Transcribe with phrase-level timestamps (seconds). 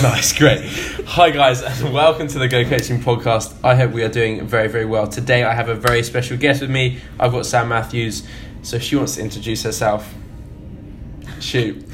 [0.00, 0.64] Nice, great.
[1.06, 3.56] Hi, guys, and welcome to the Go Coaching Podcast.
[3.64, 5.08] I hope we are doing very, very well.
[5.08, 7.00] Today, I have a very special guest with me.
[7.18, 8.24] I've got Sam Matthews,
[8.62, 10.14] so she wants to introduce herself.
[11.40, 11.84] Shoot.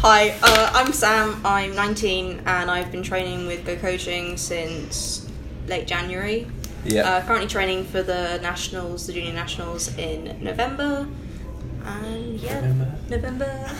[0.00, 1.38] Hi, uh, I'm Sam.
[1.44, 5.28] I'm 19 and I've been training with Go Coaching since
[5.66, 6.46] late January.
[6.84, 7.02] Yeah.
[7.02, 11.06] Uh, currently training for the nationals, the junior nationals in November.
[11.86, 12.98] And yeah, November.
[13.08, 13.70] November.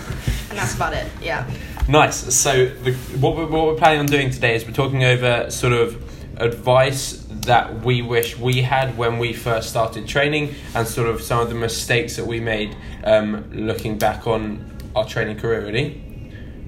[0.48, 1.10] And that's about it.
[1.20, 1.50] Yeah.
[1.88, 2.34] Nice.
[2.34, 5.72] So, the, what, we're, what we're planning on doing today is we're talking over sort
[5.72, 6.02] of
[6.40, 11.40] advice that we wish we had when we first started training and sort of some
[11.40, 16.02] of the mistakes that we made um, looking back on our training career, really.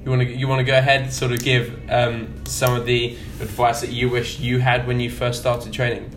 [0.05, 2.87] You want to you want to go ahead and sort of give um, some of
[2.87, 6.15] the advice that you wish you had when you first started training.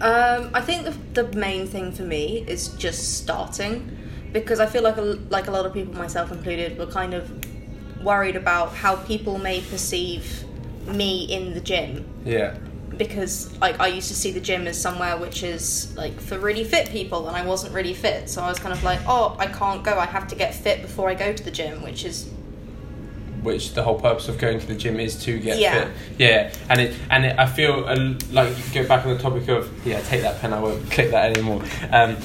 [0.00, 3.96] Um, I think the, the main thing for me is just starting
[4.32, 7.30] because I feel like a, like a lot of people, myself included, were kind of
[8.02, 10.44] worried about how people may perceive
[10.86, 12.56] me in the gym Yeah.
[12.96, 16.64] because like I used to see the gym as somewhere which is like for really
[16.64, 19.46] fit people and I wasn't really fit so I was kind of like oh I
[19.46, 22.28] can't go I have to get fit before I go to the gym which is
[23.42, 25.84] which the whole purpose of going to the gym is to get Yeah.
[25.84, 25.92] fit.
[26.18, 29.48] Yeah, and it and it, I feel uh, like you go back on the topic
[29.48, 30.52] of yeah, take that pen.
[30.52, 31.62] I won't click that anymore.
[31.90, 32.16] Um,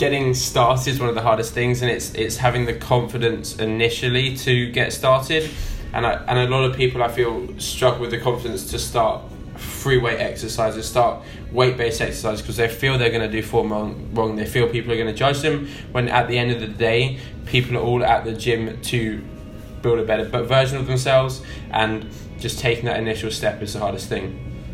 [0.00, 4.34] getting started is one of the hardest things, and it's it's having the confidence initially
[4.34, 5.48] to get started,
[5.92, 9.22] and I, and a lot of people I feel struggle with the confidence to start
[9.58, 13.70] free weight exercises, start weight based exercises because they feel they're going to do form
[13.70, 14.36] wrong, wrong.
[14.36, 15.68] They feel people are going to judge them.
[15.92, 19.22] When at the end of the day, people are all at the gym to
[19.82, 24.08] build a better version of themselves, and just taking that initial step is the hardest
[24.08, 24.26] thing.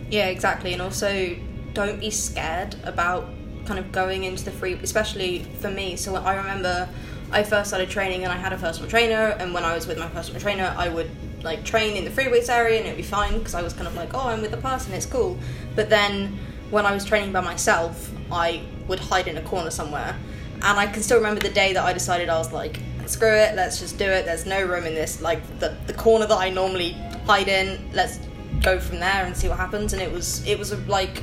[0.08, 1.36] yeah exactly and also
[1.74, 3.28] don't be scared about
[3.66, 5.96] kind of going into the free especially for me.
[5.96, 6.88] So I remember
[7.30, 9.98] I first started training and I had a personal trainer and when I was with
[9.98, 11.10] my personal trainer I would
[11.42, 13.86] like train in the free weights area and it'd be fine because I was kind
[13.86, 15.38] of like oh I'm with a person it's cool.
[15.74, 16.38] But then
[16.70, 20.16] when I was training by myself I would hide in a corner somewhere.
[20.54, 23.54] And I can still remember the day that I decided I was like screw it
[23.54, 24.24] let's just do it.
[24.24, 26.92] There's no room in this like the, the corner that I normally
[27.26, 28.18] hide in let's
[28.62, 29.92] go from there and see what happens.
[29.92, 31.22] And it was it was like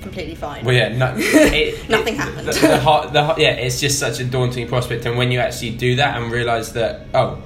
[0.00, 2.48] completely fine Well, yeah, no, it, Nothing it- happened.
[2.48, 5.38] The, the, hard- the, hard- yeah, it's just such a daunting prospect, and when you
[5.40, 7.42] actually do that and realize that oh,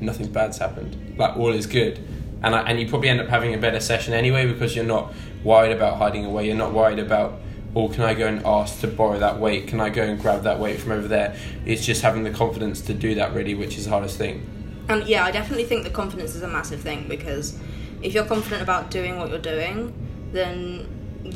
[0.00, 1.98] nothing bad's happened, like all is good,
[2.42, 5.12] and I, and you probably end up having a better session anyway because you're not
[5.44, 6.46] worried about hiding away.
[6.46, 7.34] You're not worried about
[7.76, 9.68] oh, can I go and ask to borrow that weight?
[9.68, 11.36] Can I go and grab that weight from over there?
[11.64, 14.44] It's just having the confidence to do that really, which is the hardest thing.
[14.88, 17.56] And yeah, I definitely think the confidence is a massive thing because
[18.02, 19.94] if you're confident about doing what you're doing,
[20.32, 20.88] then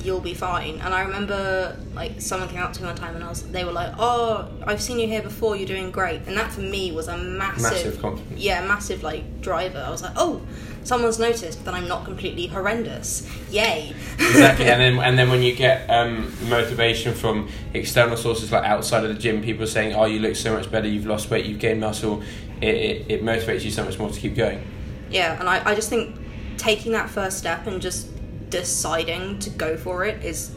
[0.02, 0.80] you'll be fine.
[0.80, 3.64] And I remember like someone came up to me one time and I was they
[3.64, 5.56] were like, "Oh, I've seen you here before.
[5.56, 8.40] You're doing great." And that for me was a massive, Massive confidence.
[8.40, 9.82] yeah, massive like driver.
[9.86, 10.42] I was like, "Oh,
[10.82, 13.28] someone's noticed that I'm not completely horrendous.
[13.50, 18.64] Yay!" exactly and then and then when you get um, motivation from external sources like
[18.64, 21.44] outside of the gym people saying oh you look so much better you've lost weight
[21.46, 22.22] you've gained muscle
[22.60, 24.62] it, it, it motivates you so much more to keep going
[25.10, 26.16] Yeah, and I, I just think
[26.56, 28.08] taking that first step and just
[28.54, 30.52] deciding to go for it is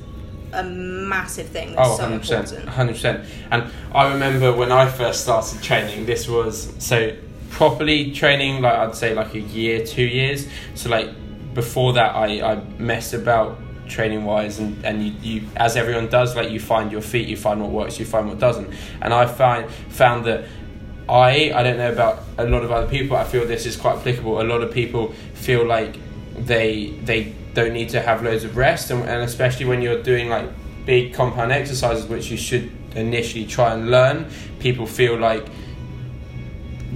[0.53, 2.69] a massive thing that's oh 100% important.
[2.69, 7.11] 100% and i remember when i first started training this was so
[7.49, 11.09] properly training like i'd say like a year two years so like
[11.55, 16.35] before that i, I messed about training wise and, and you, you as everyone does
[16.35, 18.71] like you find your feet you find what works you find what doesn't
[19.01, 20.45] and i find found that
[21.09, 23.15] I I don't know about a lot of other people.
[23.15, 24.41] I feel this is quite applicable.
[24.41, 25.95] A lot of people feel like
[26.37, 30.29] they they don't need to have loads of rest, and, and especially when you're doing
[30.29, 30.47] like
[30.85, 34.27] big compound exercises, which you should initially try and learn.
[34.59, 35.43] People feel like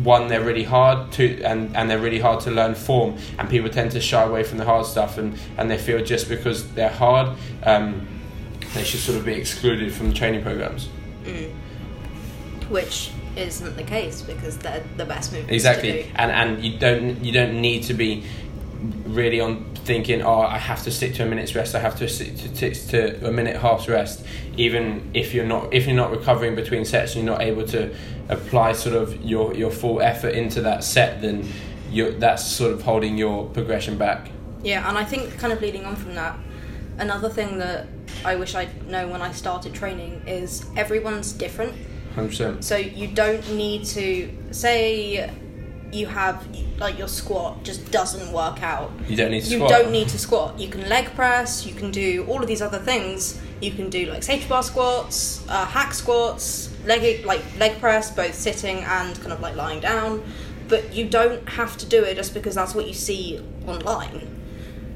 [0.04, 3.70] one they're really hard to and, and they're really hard to learn form and people
[3.70, 6.90] tend to shy away from the hard stuff and, and they feel just because they're
[6.90, 8.08] hard um,
[8.74, 10.88] they should sort of be excluded from the training programs.
[12.70, 16.10] Which isn't the case because they're the best movements exactly.
[16.16, 18.24] and and you don't you don't need to be
[19.06, 21.74] really on thinking oh i have to stick to a minute's rest.
[21.76, 22.74] I have to stick to, to,
[23.20, 24.26] to a minute half's rest.
[24.58, 27.94] Even if you're not if you're not recovering between sets and you're not able to
[28.30, 31.48] apply sort of your your full effort into that set then
[31.92, 34.30] you're that's sort of holding your progression back.
[34.64, 36.38] Yeah, and I think kind of leading on from that,
[36.98, 37.88] another thing that
[38.24, 41.74] I wish I'd known when I started training is everyone's different.
[42.16, 45.32] 100% So you don't need to say
[45.94, 46.46] you have
[46.80, 48.92] like your squat just doesn't work out.
[49.08, 50.60] you don't need to You squat don't need to squat.
[50.60, 51.66] You can leg press.
[51.66, 53.40] You can do all of these other things.
[53.62, 58.34] You can do like safety bar squats, uh, hack squats, leg like leg press, both
[58.34, 60.24] sitting and kind of like lying down.
[60.68, 64.41] but you don't have to do it just because that's what you see online.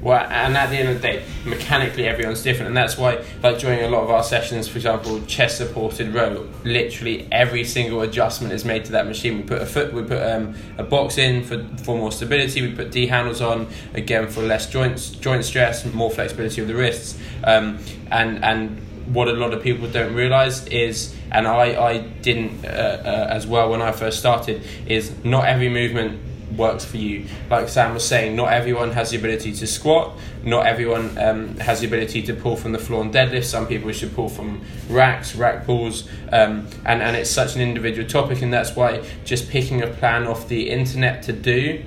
[0.02, 3.58] Well, and at the end of the day, mechanically everyone's different, and that's why, like
[3.58, 8.52] during a lot of our sessions, for example, chest supported row, literally every single adjustment
[8.52, 9.38] is made to that machine.
[9.38, 12.62] We put a foot, we put um, a box in for for more stability.
[12.62, 16.74] We put D handles on again for less joints, joint stress, more flexibility of the
[16.74, 17.78] wrists, um,
[18.10, 18.80] and and
[19.12, 23.46] what a lot of people don't realize is, and I I didn't uh, uh, as
[23.46, 26.20] well when I first started, is not every movement
[26.56, 27.26] works for you.
[27.50, 30.16] Like Sam was saying, not everyone has the ability to squat.
[30.44, 33.44] Not everyone um, has the ability to pull from the floor and deadlift.
[33.44, 38.08] Some people should pull from racks, rack pulls, um, and and it's such an individual
[38.08, 41.84] topic, and that's why just picking a plan off the internet to do.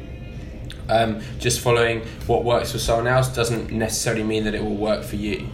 [0.90, 5.04] Um, just following what works for someone else doesn't necessarily mean that it will work
[5.04, 5.48] for you.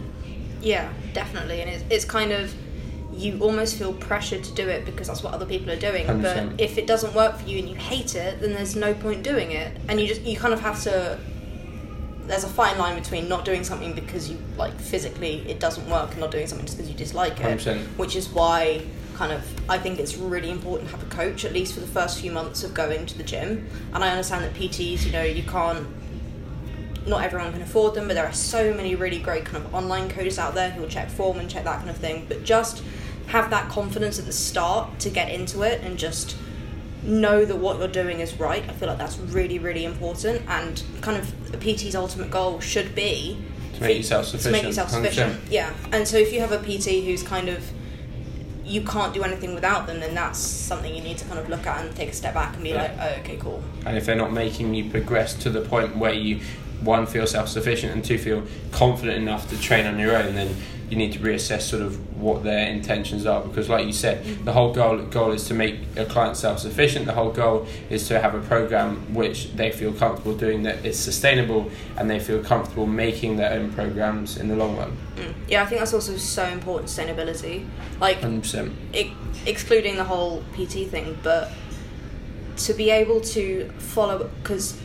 [0.62, 2.54] Yeah, definitely, and it's, it's kind of
[3.16, 6.06] you almost feel pressured to do it because that's what other people are doing.
[6.06, 6.22] 100%.
[6.22, 9.22] But if it doesn't work for you and you hate it, then there's no point
[9.22, 9.76] doing it.
[9.88, 11.18] And you just you kind of have to.
[12.26, 16.10] There's a fine line between not doing something because you like physically it doesn't work
[16.10, 17.58] and not doing something just because you dislike it.
[17.58, 17.78] 100%.
[17.96, 18.82] Which is why
[19.14, 21.86] kind of I think it's really important to have a coach at least for the
[21.86, 23.68] first few months of going to the gym.
[23.94, 25.86] And I understand that PTs, you know, you can't
[27.06, 30.08] not everyone can afford them, but there are so many really great kind of online
[30.10, 32.26] coaches out there who will check form and check that kind of thing.
[32.28, 32.82] But just
[33.28, 36.36] have that confidence at the start to get into it and just
[37.02, 38.62] know that what you're doing is right.
[38.68, 40.42] I feel like that's really, really important.
[40.48, 43.38] And kind of a PT's ultimate goal should be
[43.74, 44.54] To make yourself sufficient.
[44.54, 45.72] To make you self-sufficient, yeah.
[45.92, 47.64] And so if you have a PT who's kind of
[48.64, 51.64] you can't do anything without them, then that's something you need to kind of look
[51.68, 52.82] at and take a step back and be Yeah.
[52.82, 53.62] like, oh, okay, cool.
[53.84, 56.40] and if they're not making you progress to the point where you
[56.80, 60.54] one feel self-sufficient and two feel confident enough to train on your own then
[60.90, 64.52] you need to reassess sort of what their intentions are because like you said the
[64.52, 68.34] whole goal goal is to make a client self-sufficient the whole goal is to have
[68.34, 73.36] a program which they feel comfortable doing that is sustainable and they feel comfortable making
[73.36, 75.32] their own programs in the long run Mm.
[75.48, 77.66] Yeah, I think that's also so important, sustainability.
[78.00, 79.10] Like, 100% ex-
[79.46, 81.50] excluding the whole PT thing, but
[82.58, 84.78] to be able to follow because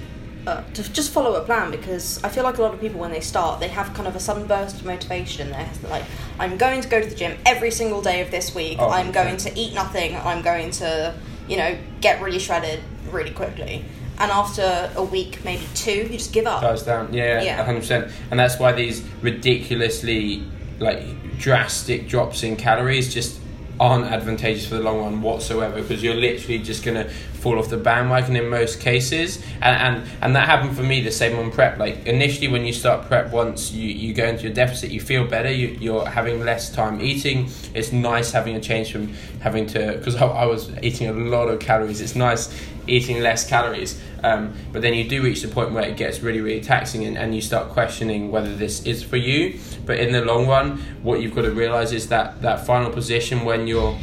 [0.47, 3.11] uh, to just follow a plan because I feel like a lot of people when
[3.11, 6.03] they start they have kind of a sudden burst of motivation in there like
[6.39, 9.11] I'm going to go to the gym every single day of this week Oh, I'm
[9.11, 11.13] going to eat nothing I'm going to
[11.47, 12.79] you know get really shredded
[13.11, 13.85] really quickly
[14.19, 17.13] and after a week maybe two you just give up dies down.
[17.13, 17.63] Yeah, Yeah.
[17.63, 18.11] hundred percent.
[18.29, 20.43] And that's why these ridiculously
[20.79, 21.03] like
[21.37, 23.39] drastic drops in calories just
[23.81, 27.77] aren't advantageous for the long run whatsoever because you're literally just gonna fall off the
[27.77, 29.43] bandwagon in most cases.
[29.59, 31.79] And, and and that happened for me the same on prep.
[31.79, 35.25] Like initially when you start prep once you, you go into your deficit you feel
[35.25, 37.49] better you, you're having less time eating.
[37.73, 39.07] It's nice having a change from
[39.39, 42.01] having to because I, I was eating a lot of calories.
[42.01, 42.55] It's nice
[42.85, 46.41] eating less calories um, but then you do reach the point where it gets really
[46.41, 49.59] really taxing and, and you start questioning whether this is for you.
[49.85, 53.45] But in the long run what you've got to realize is that that final position
[53.45, 53.97] when you're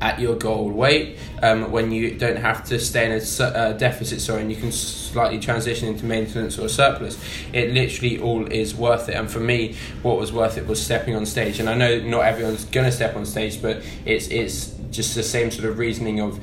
[0.00, 3.72] at your goal weight um, when you don't have to stay in a su- uh,
[3.72, 7.18] deficit sorry and you can slightly transition into maintenance or surplus
[7.52, 9.14] it literally all is worth it.
[9.14, 11.58] And for me what was worth it was stepping on stage.
[11.58, 15.50] And I know not everyone's gonna step on stage but it's it's just the same
[15.50, 16.40] sort of reasoning of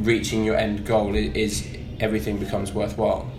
[0.00, 1.66] reaching your end goal is
[2.00, 3.30] everything becomes worthwhile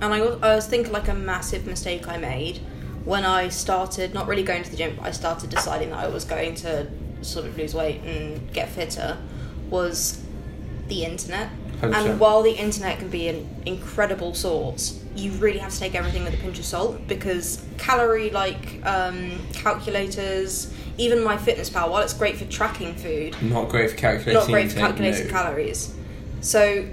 [0.00, 2.58] And I, was- I was thinking like a massive mistake I made
[3.04, 6.08] when I started not really going to the gym, but I started deciding that I
[6.08, 6.88] was going to
[7.22, 9.16] sort of lose weight and get fitter
[9.70, 10.22] was
[10.88, 11.48] the internet.
[11.82, 11.94] 100%.
[11.94, 16.24] And while the internet can be an incredible source, you really have to take everything
[16.24, 22.36] with a pinch of salt because calorie like um, calculators, even MyFitnessPal, while it's great
[22.36, 25.32] for tracking food, not great for calculating not great for calculating no.
[25.32, 25.94] calories.
[26.40, 26.86] So,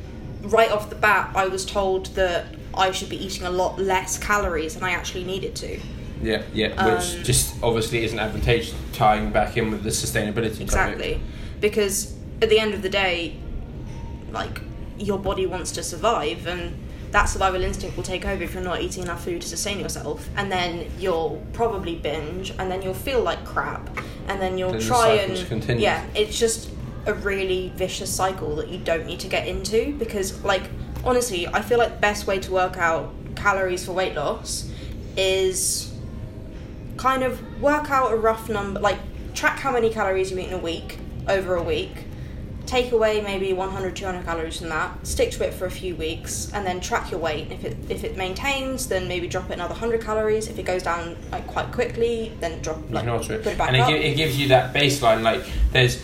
[0.43, 4.17] right off the bat, I was told that I should be eating a lot less
[4.17, 5.79] calories than I actually needed to.
[6.21, 10.61] yeah yeah which Um, just obviously isn't advantageous tying back in with the sustainability topic.
[10.61, 11.21] Exactly.
[11.59, 13.35] Because at the end of the day,
[14.31, 14.61] like,
[14.97, 16.75] your body wants to survive, and
[17.11, 20.27] that survival instinct will take over if you're not eating enough food to sustain yourself.
[20.35, 23.89] And then you'll probably binge, and then you'll feel like crap,
[24.27, 25.47] and then you'll Then try and.
[25.47, 25.81] continues.
[25.83, 26.69] Yeah, it's just
[27.05, 30.63] a really vicious cycle that you don't need to get into because, like,
[31.03, 34.69] honestly, I feel like the best way to work out calories for weight loss
[35.17, 35.93] is
[36.97, 38.99] kind of work out a rough number, like
[39.33, 42.05] track how many calories you eat in a week over a week,
[42.65, 46.51] take away maybe 100, 200 calories from that, stick to it for a few weeks,
[46.53, 47.51] and then track your weight.
[47.51, 50.47] If it if it maintains, then maybe drop it another 100 calories.
[50.47, 53.43] If it goes down like quite quickly, then drop like can alter it.
[53.43, 53.89] put it back and it, up.
[53.89, 55.21] gi- it gives you that baseline.
[55.23, 56.01] Like there's,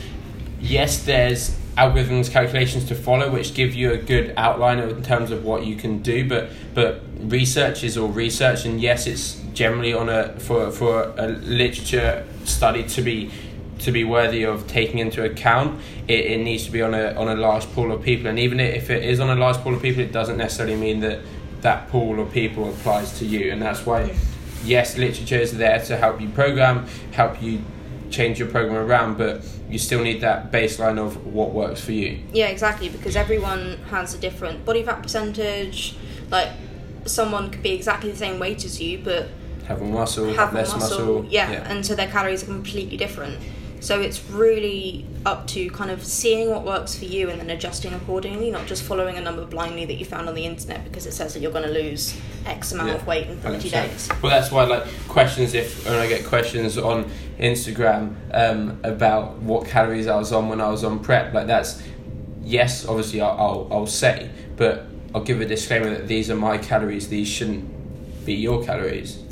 [0.59, 5.45] yes, there's algorithms calculations to follow which give you a good outline in terms of
[5.45, 10.09] what you can do but but research is all research and yes it's generally on
[10.09, 13.31] a for for a literature study to be
[13.77, 17.29] to be worthy of taking into account it, it needs to be on a on
[17.29, 19.81] a large pool of people and even if it is on a large pool of
[19.81, 21.19] people it doesn't necessarily mean that
[21.61, 24.13] that pool of people applies to you and that's why
[24.65, 27.63] yes literature is there to help you program help you
[28.09, 32.19] change your program around, but you still need that baseline of what works for you.
[32.33, 35.95] Yeah, exactly, because everyone has a different body fat percentage.
[36.29, 36.49] Like,
[37.05, 39.29] someone could be exactly the same weight as you, but
[39.67, 40.99] have more muscle, have less muscle.
[40.99, 41.25] muscle.
[41.29, 43.39] Yeah, yeah, and so their calories are completely different.
[43.81, 47.93] So it's really up to kind of seeing what works for you and then adjusting
[47.93, 51.13] accordingly, not just following a number blindly that you found on the internet because it
[51.13, 53.71] says that you're going to lose X amount Yeah, of weight in 30 100%.
[53.71, 54.09] days.
[54.21, 55.53] Well, that's why like questions.
[55.53, 60.59] If when I get questions on Instagram um, about what calories I was on when
[60.61, 61.81] I was on prep, like that's
[62.43, 66.57] yes, obviously I'll, I'll I'll say, but I'll give a disclaimer that these are my
[66.57, 67.09] calories.
[67.09, 69.23] These shouldn't be your calories.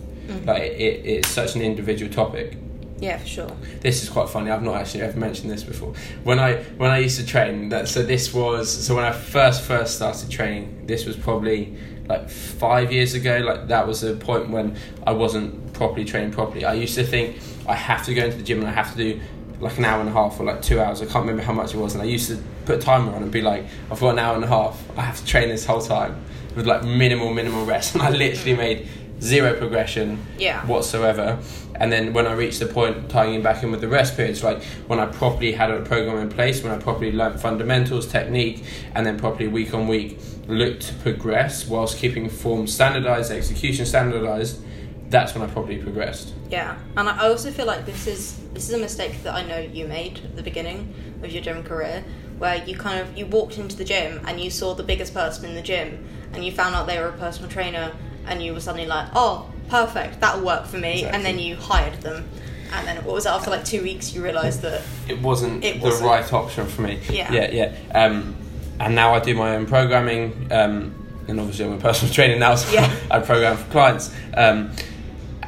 [0.46, 2.58] Like it, it's such an individual topic.
[3.00, 3.52] Yeah, for sure.
[3.82, 4.50] This is quite funny.
[4.50, 5.94] I've not actually ever mentioned this before.
[6.24, 9.62] When I when I used to train, that so this was so when I first
[9.62, 10.88] first started training.
[10.88, 13.38] This was probably like five years ago.
[13.46, 16.66] Like that was a point when I wasn't properly training properly.
[16.66, 17.38] I used to think
[17.68, 19.20] I have to go into the gym and I have to do
[19.60, 21.02] like an hour and a half or like two hours.
[21.02, 23.24] I can't remember how much it was, and I used to put a timer on
[23.24, 24.82] and be like, I've got an hour and a half.
[24.98, 26.24] I have to train this whole time
[26.56, 28.88] with like minimal minimal rest, and I literally made
[29.20, 30.64] zero progression Yeah.
[30.68, 31.40] whatsoever.
[31.74, 34.44] And then when I reached the point tying it back in with the rest periods,
[34.44, 38.64] like when I properly had a program in place, when I properly learned fundamentals, technique,
[38.94, 44.62] and then properly week on week looked to progress whilst keeping form standardized, execution standardized,
[45.10, 46.34] that's when I probably progressed.
[46.50, 49.58] Yeah, and I also feel like this is this is a mistake that I know
[49.60, 52.04] you made at the beginning of your gym career,
[52.38, 55.46] where you kind of you walked into the gym and you saw the biggest person
[55.46, 57.92] in the gym, and you found out they were a personal trainer,
[58.26, 62.02] and you were suddenly like, oh, perfect, that'll work for me, and then you hired
[62.02, 62.28] them,
[62.74, 65.80] and then what was it after like two weeks you realised that It wasn't It
[65.80, 66.10] the wasn't.
[66.10, 67.00] right option for me.
[67.10, 67.32] Yeah.
[67.32, 67.76] Yeah, yeah.
[67.94, 68.36] Um,
[68.80, 70.94] and now I do my own programming, um,
[71.28, 72.94] and obviously I'm a personal trainer now, so Yeah.
[73.12, 74.14] I program for clients.
[74.36, 74.72] Um,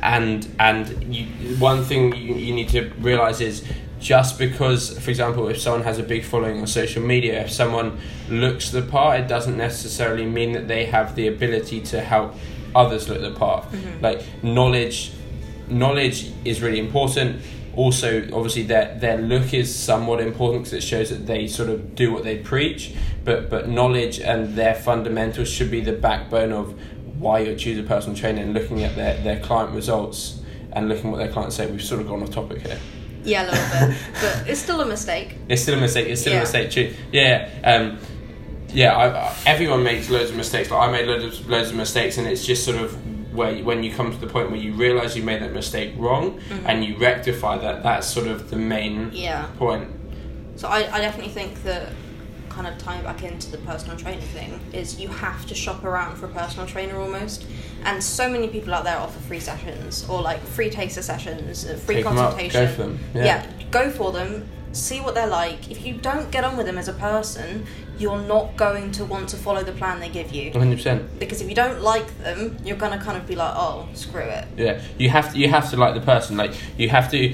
[0.01, 1.25] and and you,
[1.57, 3.63] one thing you, you need to realize is
[3.99, 7.99] just because, for example, if someone has a big following on social media, if someone
[8.29, 12.33] looks the part, it doesn't necessarily mean that they have the ability to help
[12.73, 13.65] others look the part.
[13.65, 14.01] Mm-hmm.
[14.01, 15.11] Like knowledge,
[15.67, 17.41] knowledge is really important.
[17.75, 21.95] Also, obviously, their their look is somewhat important because it shows that they sort of
[21.95, 22.93] do what they preach.
[23.25, 26.79] But but knowledge and their fundamentals should be the backbone of
[27.19, 30.39] why you choose a personal trainer and looking at their, their client results
[30.71, 31.69] and looking what their clients say.
[31.69, 32.79] We've sort of gone off topic here.
[33.23, 35.35] yeah, a little bit, but it's still a mistake.
[35.49, 36.07] It's still a mistake.
[36.07, 36.39] It's still Yeah.
[36.39, 36.71] a mistake.
[36.71, 36.93] True.
[37.11, 37.49] Yeah.
[37.63, 37.97] Um,
[38.69, 38.95] yeah.
[38.95, 40.71] I, everyone makes loads of mistakes.
[40.71, 42.95] Like I made loads of loads of mistakes, and it's just sort of
[43.35, 45.93] where you- when you come to the point where you realize you made that mistake
[45.97, 47.83] wrong and you rectify that.
[47.83, 49.45] That's sort of the main Yeah.
[49.57, 49.87] point.
[50.55, 51.89] So I, I definitely think that
[52.49, 56.15] kind of tying back into the personal trainer thing is you have to shop around
[56.17, 57.45] for a personal trainer almost.
[57.85, 61.75] And so many people out there offer free sessions or like free taster sessions, uh,
[61.75, 63.45] free Take 'em up, go for them, yeah.
[63.71, 64.47] go for them.
[64.71, 65.71] See what they're like.
[65.71, 67.65] If you don't get on with them as a person,
[67.97, 70.51] you're not going to want to follow the plan they give you.
[70.51, 71.19] One hundred percent.
[71.19, 74.45] Because if you don't like them, you're gonna kind of be like, oh, screw it.
[74.57, 76.37] Yeah, you have to you have to like the person.
[76.37, 77.33] Like you have to,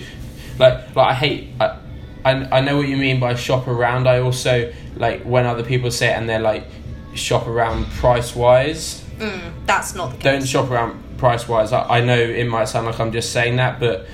[0.57, 1.49] like like I hate.
[1.59, 1.77] I,
[2.25, 4.07] I, I know what you mean by shop around.
[4.07, 6.65] I also like when other people say it and they're like
[7.13, 9.03] shop around price wise.
[9.17, 10.23] Mm, that's not the case.
[10.23, 11.71] Don't shop around price wise.
[11.71, 14.07] I, I know it might sound like I'm just saying that, but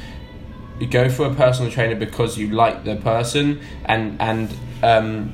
[0.80, 4.54] you go for a personal trainer because you like the person and and
[4.84, 5.34] um,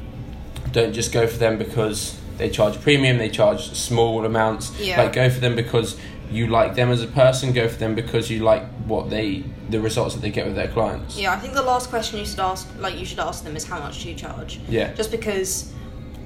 [0.71, 3.17] don't just go for them because they charge a premium.
[3.17, 4.79] They charge small amounts.
[4.79, 5.01] Yeah.
[5.01, 5.97] Like go for them because
[6.29, 7.53] you like them as a person.
[7.53, 10.69] Go for them because you like what they the results that they get with their
[10.69, 11.17] clients.
[11.17, 13.65] Yeah, I think the last question you should ask, like you should ask them, is
[13.65, 14.59] how much do you charge?
[14.69, 14.93] Yeah.
[14.93, 15.73] Just because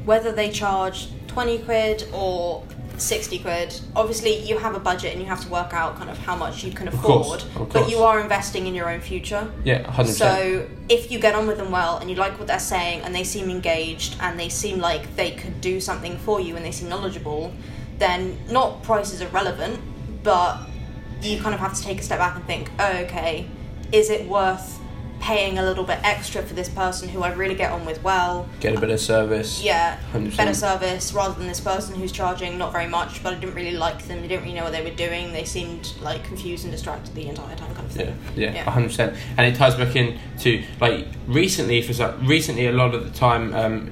[0.06, 2.64] whether they charge twenty quid or
[2.98, 6.18] sixty quid, obviously you have a budget and you have to work out kind of
[6.20, 7.42] how much you can afford.
[7.42, 7.92] of But course.
[7.92, 9.52] you are investing in your own future.
[9.64, 10.38] Yeah, hundred percent.
[10.40, 13.16] So if you get on with them well and you like what they're saying and
[13.16, 16.72] they seem engaged and they seem like they could do something for you and they
[16.72, 17.52] seem knowledgeable,
[17.98, 19.80] then not price is irrelevant,
[20.22, 20.60] but
[21.22, 23.48] you kind of have to take a step back and think, oh, okay,
[23.92, 24.80] is it worth
[25.20, 28.50] paying a little bit extra for this person who I really get on with well.
[28.60, 29.62] Get a bit of service.
[29.64, 30.36] Yeah, 100%.
[30.36, 33.78] better service rather than this person who's charging not very much, but I didn't really
[33.78, 34.22] like them.
[34.22, 35.32] They didn't really know what they were doing.
[35.32, 38.16] They seemed like confused and distracted the entire time, kind of Yeah, thing.
[38.36, 38.64] yeah, Yeah.
[38.72, 39.16] hundred percent.
[39.38, 43.16] And it ties back in to like recently, for some, recently a lot of the
[43.16, 43.92] time, um,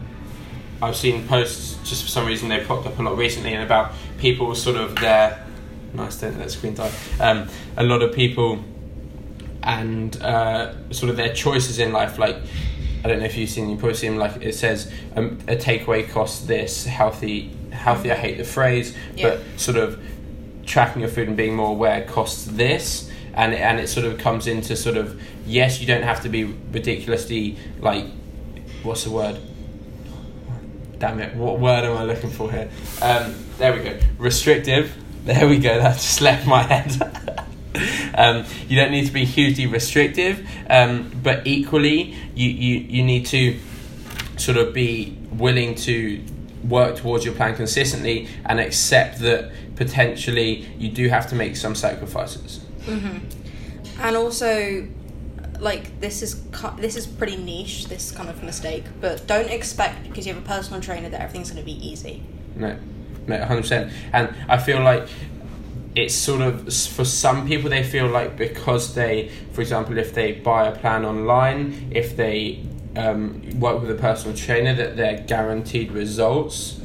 [0.82, 3.92] I've seen posts just for some reason they popped up a lot recently, and about
[4.18, 5.46] people sort of their
[5.94, 6.92] nice don't let screen time.
[7.20, 8.64] Um, a lot of people
[9.64, 12.38] and uh, sort of their choices in life, like.
[13.02, 13.70] I don't know if you've seen.
[13.70, 16.86] You probably seen like it says um, a takeaway costs this.
[16.86, 18.12] Healthy, healthy.
[18.12, 19.38] I hate the phrase, Yeah.
[19.38, 20.04] but sort of
[20.66, 24.48] tracking your food and being more aware costs this and and it sort of comes
[24.48, 28.06] into sort of yes you don't have to be ridiculously like
[28.84, 29.40] what's the word
[31.00, 32.70] damn it what word am i looking for here
[33.02, 34.92] um, there we go restrictive
[35.30, 36.92] there we go that just left my head
[38.16, 43.26] um, you don't need to be hugely restrictive um, but equally you, you you need
[43.26, 43.60] to
[44.38, 46.24] sort of be willing to
[46.64, 51.76] work towards your plan consistently and accept that potentially you do have to make some
[51.76, 52.60] sacrifices.
[52.86, 53.22] Mhm.
[54.02, 54.88] And also,
[55.60, 56.42] like this is
[56.78, 57.88] this is pretty niche.
[57.88, 61.52] This kind of mistake, but don't expect because you have a personal trainer that everything's
[61.52, 62.24] going to be easy.
[62.56, 62.76] No,
[63.30, 63.94] no, hundred percent.
[64.14, 65.08] And I feel like
[65.96, 70.34] it's sort of for some people they feel like because they, for example, if they
[70.34, 72.64] buy a plan online, if they
[72.96, 76.80] um, work with a personal trainer, that they're guaranteed results.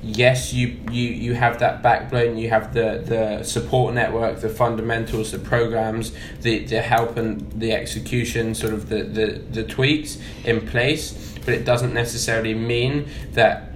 [0.00, 5.32] Yes, you, you, you have that backbone, you have the, the support network, the fundamentals,
[5.32, 10.66] the programs, the, the help and the execution, sort of the, the, the tweaks in
[10.66, 13.67] place, but it doesn't necessarily mean that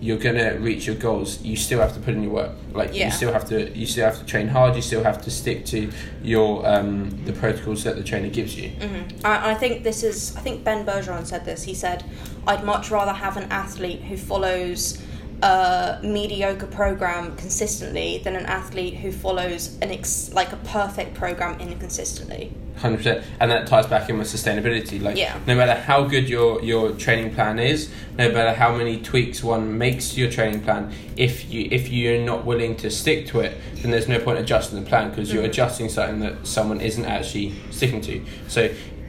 [0.00, 1.42] you're gonna reach your goals.
[1.42, 2.52] You still have to put in your work.
[2.72, 3.06] Like Yeah.
[3.06, 4.76] you still have to you still have to train hard.
[4.76, 5.90] You still have to stick to
[6.22, 8.70] your um, the protocols that the trainer gives you.
[8.70, 9.26] Mm-hmm.
[9.26, 10.36] I, I think this is.
[10.36, 11.64] I think Ben Bergeron said this.
[11.64, 12.04] He said,
[12.46, 15.02] "I'd much rather have an athlete who follows
[15.42, 21.58] a mediocre program consistently than an athlete who follows an ex- like a perfect program
[21.60, 25.02] inconsistently." Hundred percent, and that ties back in with sustainability.
[25.02, 25.34] Like, Yeah.
[25.48, 29.76] no matter how good your your training plan is, no matter how many tweaks one
[29.76, 33.56] makes to your training plan, if you if you're not willing to stick to it,
[33.82, 35.48] then there's no point adjusting the plan because you're Mhm.
[35.48, 38.20] adjusting something that someone isn't actually sticking to.
[38.46, 38.68] So,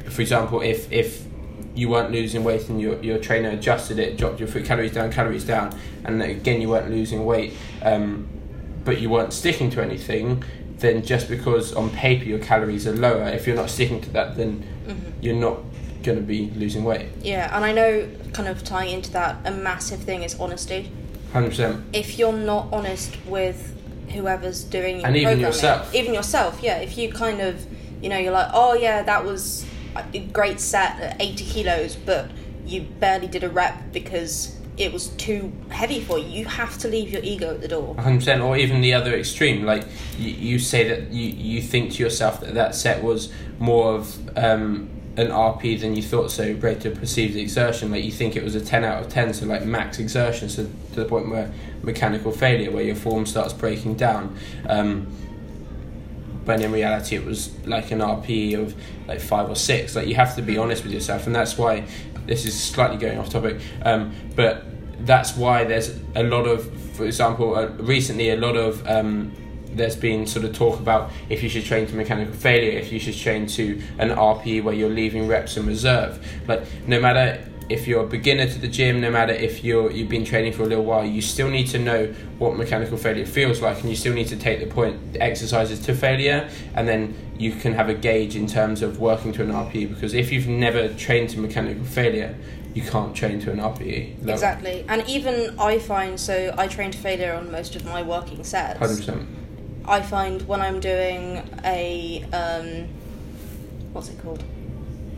[0.09, 1.21] for example, if if
[1.79, 5.11] you weren't losing weight and your, your trainer adjusted it, dropped your food calories down,
[5.11, 8.27] calories down, and again you weren't losing weight, um,
[8.83, 10.43] but you weren't sticking to anything,
[10.77, 14.35] then just because on paper your calories are lower, if you're not sticking to that,
[14.35, 14.65] then
[15.21, 15.59] you're not
[16.03, 17.07] going to be losing weight.
[17.21, 20.91] Yeah, and I know, kind of tying into that, a massive thing is honesty.
[21.33, 21.83] 100%.
[21.93, 23.75] If you're not honest with
[24.09, 25.95] whoever's doing your And even programming- yourself.
[25.95, 26.77] even yourself, yeah.
[26.79, 27.65] If you kind of,
[28.01, 29.65] you know, you're like, oh yeah, that was
[30.31, 32.29] great set at 80 kilos, but
[32.65, 36.25] you barely did a rep because it was too heavy for you.
[36.25, 37.95] You have to leave your ego at the door.
[37.95, 39.85] 100% or even the other extreme like
[40.17, 44.37] you, you say that you, you think to yourself that that set was more of
[44.37, 48.55] um, an rpe than you thought so of perceived exertion like you think it was
[48.55, 51.51] a 10 out of 10 so like max exertion so to the point where
[51.83, 54.33] mechanical failure where your form starts breaking down
[54.69, 55.07] um,
[56.49, 58.73] when in reality it was like an rpe of
[59.07, 61.85] like 5 or 6 like you have to be honest with yourself and that's why
[62.25, 64.65] this is slightly going off topic um, but
[65.05, 69.31] that's why there's a lot of for example uh, recently a lot of um,
[69.73, 72.99] there's been sort of talk about if you should train to mechanical failure if you
[72.99, 76.19] should train to an rpe where you're leaving reps in reserve.
[76.47, 80.09] Like no matter if you're a beginner to the gym no matter if you're you've
[80.09, 83.61] been training for a little while you still need to know what mechanical failure feels
[83.61, 87.15] like and you still need to take the point the exercises to failure and then
[87.37, 90.47] you can have a gauge in terms of working to an rpe because if you've
[90.47, 92.35] never trained to mechanical failure
[92.73, 94.33] you can't train to an rpe level.
[94.33, 94.85] Exactly.
[94.87, 98.79] And even I find, so I train to failure on most of my working sets.
[98.79, 99.25] 100%
[99.85, 102.87] I find when I'm doing a, um,
[103.91, 104.43] what's it called?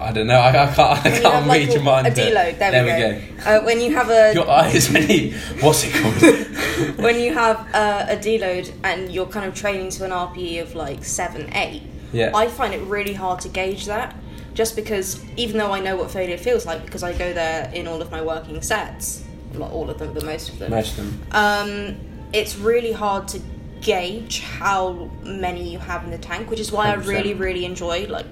[0.01, 0.39] I don't know.
[0.39, 1.05] I, I can't.
[1.05, 2.07] I you can't like, read your mind.
[2.07, 2.57] A deload.
[2.57, 3.49] There, there we, we go.
[3.49, 5.31] Uh, when you have a Your eyes really.
[5.61, 6.97] What's it called?
[6.99, 10.75] when you have uh, a deload and you're kind of training to an RPE of
[10.75, 11.83] like seven, eight,
[12.13, 12.31] Yeah.
[12.35, 14.15] I find it really hard to gauge that.
[14.53, 17.87] Just because, even though I know what failure feels like, because I go there in
[17.87, 21.05] all of my working sets, not all of them, but most of them, Most of
[21.05, 21.21] them.
[21.31, 21.95] um,
[22.33, 23.39] it's really hard to
[23.79, 27.07] gauge how many you have in the tank, which is why I 100%.
[27.07, 28.27] really, really enjoy like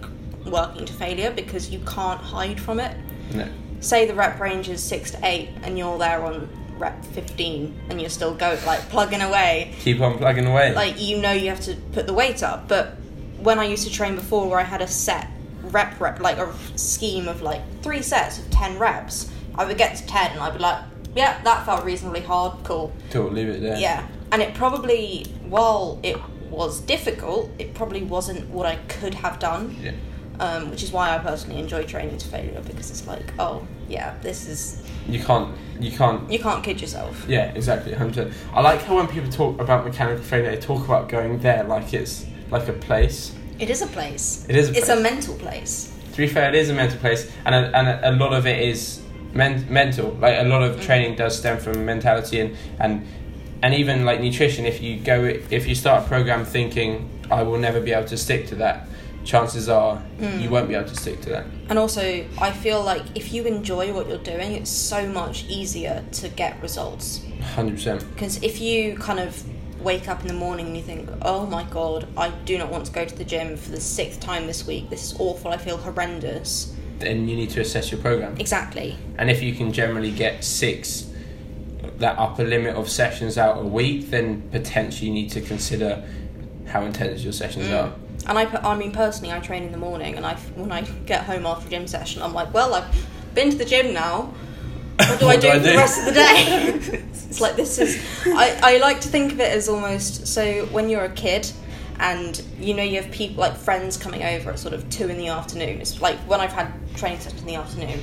[0.49, 2.95] working to failure because you can't hide from it.
[3.33, 3.47] No.
[3.79, 7.99] Say the rep range is six to eight, and you're there on rep fifteen, and
[7.99, 9.73] you're still go like plugging away.
[9.79, 10.73] Keep on plugging away.
[10.73, 12.95] Like you know you have to put the weight up, but
[13.39, 15.27] when I used to train before, where I had a set
[15.63, 19.95] rep rep like a scheme of like three sets of ten reps, I would get
[19.97, 20.83] to ten and I'd be like,
[21.15, 22.63] yeah, that felt reasonably hard.
[22.63, 22.91] Cool.
[23.11, 23.77] Cool, leave it there.
[23.77, 26.17] Yeah, and it probably, while it
[26.49, 29.77] was difficult, it probably wasn't what I could have done.
[29.81, 29.93] Yeah.
[30.39, 34.15] Um, which is why I personally enjoy training to failure because it's like, oh yeah,
[34.21, 35.53] this is You can't.
[35.79, 36.31] You can't.
[36.31, 37.25] you can't kid yourself.
[37.27, 38.33] Yeah, exactly, hundred.
[38.53, 41.93] I like how when people talk about mechanical failure, they talk about going there like
[41.93, 43.33] it's like a place.
[43.59, 44.45] It is a place.
[44.47, 44.69] It is.
[44.69, 45.91] A It's a mental place.
[46.13, 48.45] To be fair, it is a mental place, and a, and a, a lot of
[48.47, 49.01] it is
[49.33, 50.11] men- mental.
[50.21, 50.81] Like a lot of Mm.
[50.83, 53.05] training does stem from mentality and and
[53.61, 54.65] and even like nutrition.
[54.65, 58.17] If you go, if you start a program thinking I will never be able to
[58.17, 58.87] stick to that,
[59.23, 60.41] chances are Mm.
[60.41, 61.45] you won't be able to stick to that.
[61.69, 66.03] And also, I feel like if you enjoy what you're doing, it's so much easier
[66.13, 67.21] to get results.
[67.55, 68.03] Hundred percent.
[68.13, 69.43] Because if you kind of
[69.81, 72.85] wake up in the morning and you think, oh my god, I do not want
[72.87, 75.57] to go to the gym for the sixth time this week, this is awful, I
[75.57, 76.73] feel horrendous.
[76.99, 78.35] Then you need to assess your program.
[78.39, 78.97] Exactly.
[79.17, 81.05] And if you can generally get six,
[81.99, 86.03] that upper limit of sessions out a week, then potentially you need to consider
[86.67, 87.83] how intense your sessions Mm.
[87.83, 87.93] are.
[88.27, 91.23] And I, I mean, personally, I train in the morning, and I, when I get
[91.23, 94.33] home after gym session, I'm like, well, I've been to the gym now.
[94.97, 97.03] What do I do do I for the rest of the day?
[97.13, 98.03] it's like this is.
[98.27, 101.49] I, I like to think of it as almost so when you're a kid,
[101.99, 105.17] and you know you have people like friends coming over at sort of two in
[105.17, 105.79] the afternoon.
[105.81, 107.99] It's like when I've had training sessions in the afternoon.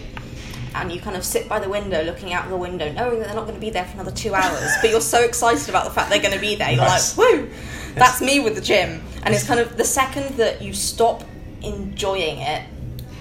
[0.75, 3.35] And you kind of sit by the window, looking out the window, knowing that they're
[3.35, 4.71] not going to be there for another two hours.
[4.83, 6.69] But you're so excited about the fact they're going to be there.
[6.71, 7.17] You're Nice.
[7.17, 7.51] like, "Woo!"
[7.97, 9.03] That's me with the gym.
[9.23, 11.25] And it's kind of the second that you stop
[11.63, 12.63] enjoying it,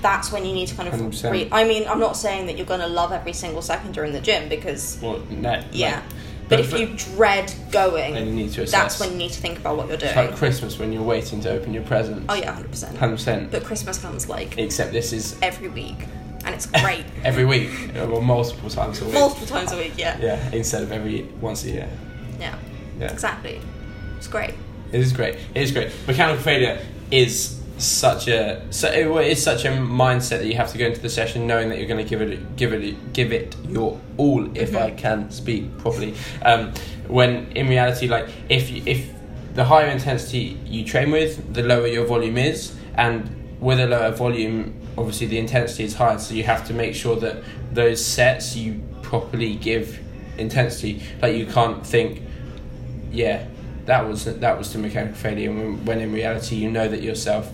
[0.01, 1.23] that's when you need to kind of.
[1.31, 4.11] Re- I mean, I'm not saying that you're going to love every single second during
[4.13, 5.49] the gym because, Well, no.
[5.49, 6.01] like- yeah.
[6.47, 8.71] But, if you dread going, then you need to assess.
[8.79, 10.09] that's when you need to think about what you're doing.
[10.11, 12.23] It's like Christmas when you're waiting to open your presents.
[12.29, 12.95] oh yeah, hundred percent.
[12.95, 13.49] Hundred percent.
[13.49, 15.97] But Christmas comes like Except this is every week,
[16.45, 17.03] and it's great.
[17.23, 19.15] every week or multiple times a week.
[19.15, 20.19] Multiple times a week, yeah.
[20.21, 21.89] Yeah, instead of every once a year.
[22.39, 22.55] Yeah,
[22.99, 23.59] Yeah, exactly.
[24.17, 24.53] It's great.
[24.95, 25.35] It is great.
[25.53, 25.91] It is great.
[26.07, 26.79] Mechanical failure
[27.11, 28.87] is such a so
[29.19, 31.87] it's such a mindset that you have to go into the session knowing that you're
[31.87, 34.81] going to give it give it give it your all if Mhm.
[34.81, 36.13] I can speak properly.
[36.41, 36.71] Um,
[37.07, 39.09] when in reality, like if you, if
[39.55, 43.29] the higher intensity you train with, the lower your volume is, and
[43.59, 46.17] with a lower volume, obviously the intensity is higher.
[46.17, 49.99] So you have to make sure that those sets you properly give
[50.37, 51.01] intensity.
[51.21, 52.21] Like you can't think,
[53.11, 53.45] yeah,
[53.85, 55.51] that was that was to mechanical failure.
[55.51, 57.51] When, when in reality, you know that yourself.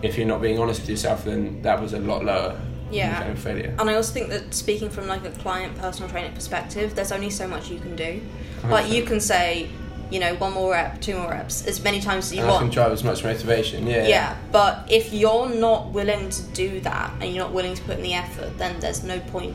[0.00, 2.60] If you're not being honest with yourself, then that was a lot lower.
[2.90, 3.22] Yeah.
[3.22, 7.30] And I also think that speaking from like a client personal training perspective, there's only
[7.30, 8.22] so much you can do.
[8.64, 9.68] Like you can say,
[10.10, 12.54] you know, one more rep, two more reps, as many times as you and I
[12.54, 12.74] can want.
[12.74, 13.86] drive as much motivation.
[13.86, 14.06] Yeah.
[14.06, 17.96] Yeah, but if you're not willing to do that and you're not willing to put
[17.98, 19.54] in the effort, then there's no point,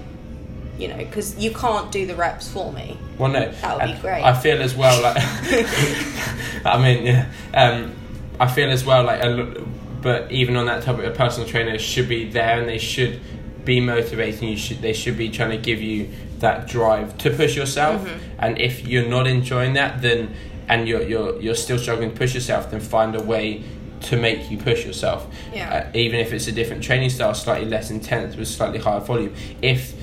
[0.77, 2.97] you know, because you can't do the reps for me.
[3.17, 4.23] Well, no, That would be great.
[4.23, 5.17] I feel as well like,
[6.65, 7.93] I mean, yeah, um,
[8.39, 9.63] I feel as well like, a
[10.01, 13.21] but even on that topic, a personal trainer should be there and they should
[13.63, 14.57] be motivating you.
[14.57, 16.09] Should they should be trying to give you
[16.39, 18.05] that drive to push yourself.
[18.05, 18.19] Mhm.
[18.37, 20.33] And if you're not enjoying that, then
[20.67, 23.63] and you're you're you're still struggling to push yourself, then find a way
[24.01, 25.25] to make you push yourself.
[25.53, 25.87] Yeah.
[25.93, 29.33] Uh, even if it's a different training style, slightly less intense with slightly higher volume.
[29.61, 29.93] If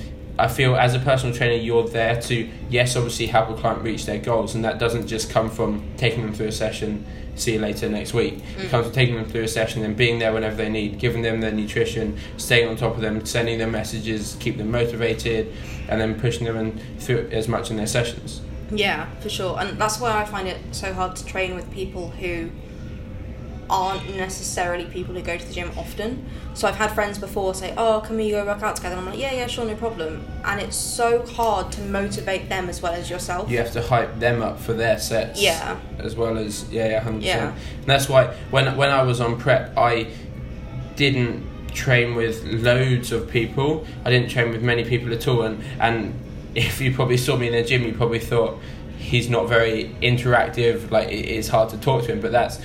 [0.41, 4.05] I feel as a personal trainer, you're there to yes, obviously help a client reach
[4.07, 7.05] their goals, and that doesn't just come from taking them through a session.
[7.35, 8.39] See you later next week.
[8.57, 8.69] It Mm.
[8.69, 11.41] comes from taking them through a session and being there whenever they need, giving them
[11.41, 15.47] their nutrition, staying on top of them, sending them messages, keep them motivated,
[15.87, 18.41] and then pushing them and through as much in their sessions.
[18.73, 19.57] Yeah, for sure.
[19.59, 22.49] And that's why I find it so hard to train with people who
[23.71, 26.25] aren't necessarily people who go to the gym often.
[26.53, 29.09] So I've had friends before say, "Oh, can we go work out together?" And I'm
[29.11, 32.93] like, "Yeah, yeah, sure, no problem." And it's so hard to motivate them as well
[32.93, 33.49] as yourself.
[33.49, 35.41] You have to hype them up for their sets.
[35.41, 35.77] Yeah.
[35.99, 37.35] As well as yeah, yeah, hundred Yeah.
[37.51, 37.55] percent.
[37.79, 40.07] And that's why when when I was on prep, I
[40.95, 43.85] didn't train with loads of people.
[44.05, 45.43] I didn't train with many people at all.
[45.43, 46.13] And and
[46.55, 48.59] if you probably saw me in the gym, you probably thought
[48.97, 50.91] he's not very interactive.
[50.91, 52.19] Like it's hard to talk to him.
[52.21, 52.59] But that's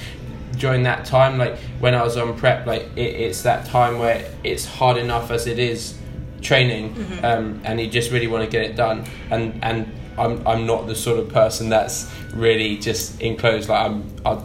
[0.58, 4.24] during that time, like when I was on prep, like it, it's that time where
[4.44, 5.94] it's hard enough as it is
[6.42, 7.24] training, Mhm.
[7.24, 9.04] um, and you just really want to get it done.
[9.30, 9.86] And and
[10.18, 13.68] I'm I'm not the sort of person that's really just enclosed.
[13.68, 14.38] Like I'm, i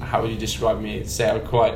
[0.00, 1.04] how would you describe me?
[1.04, 1.74] Say I'm quite,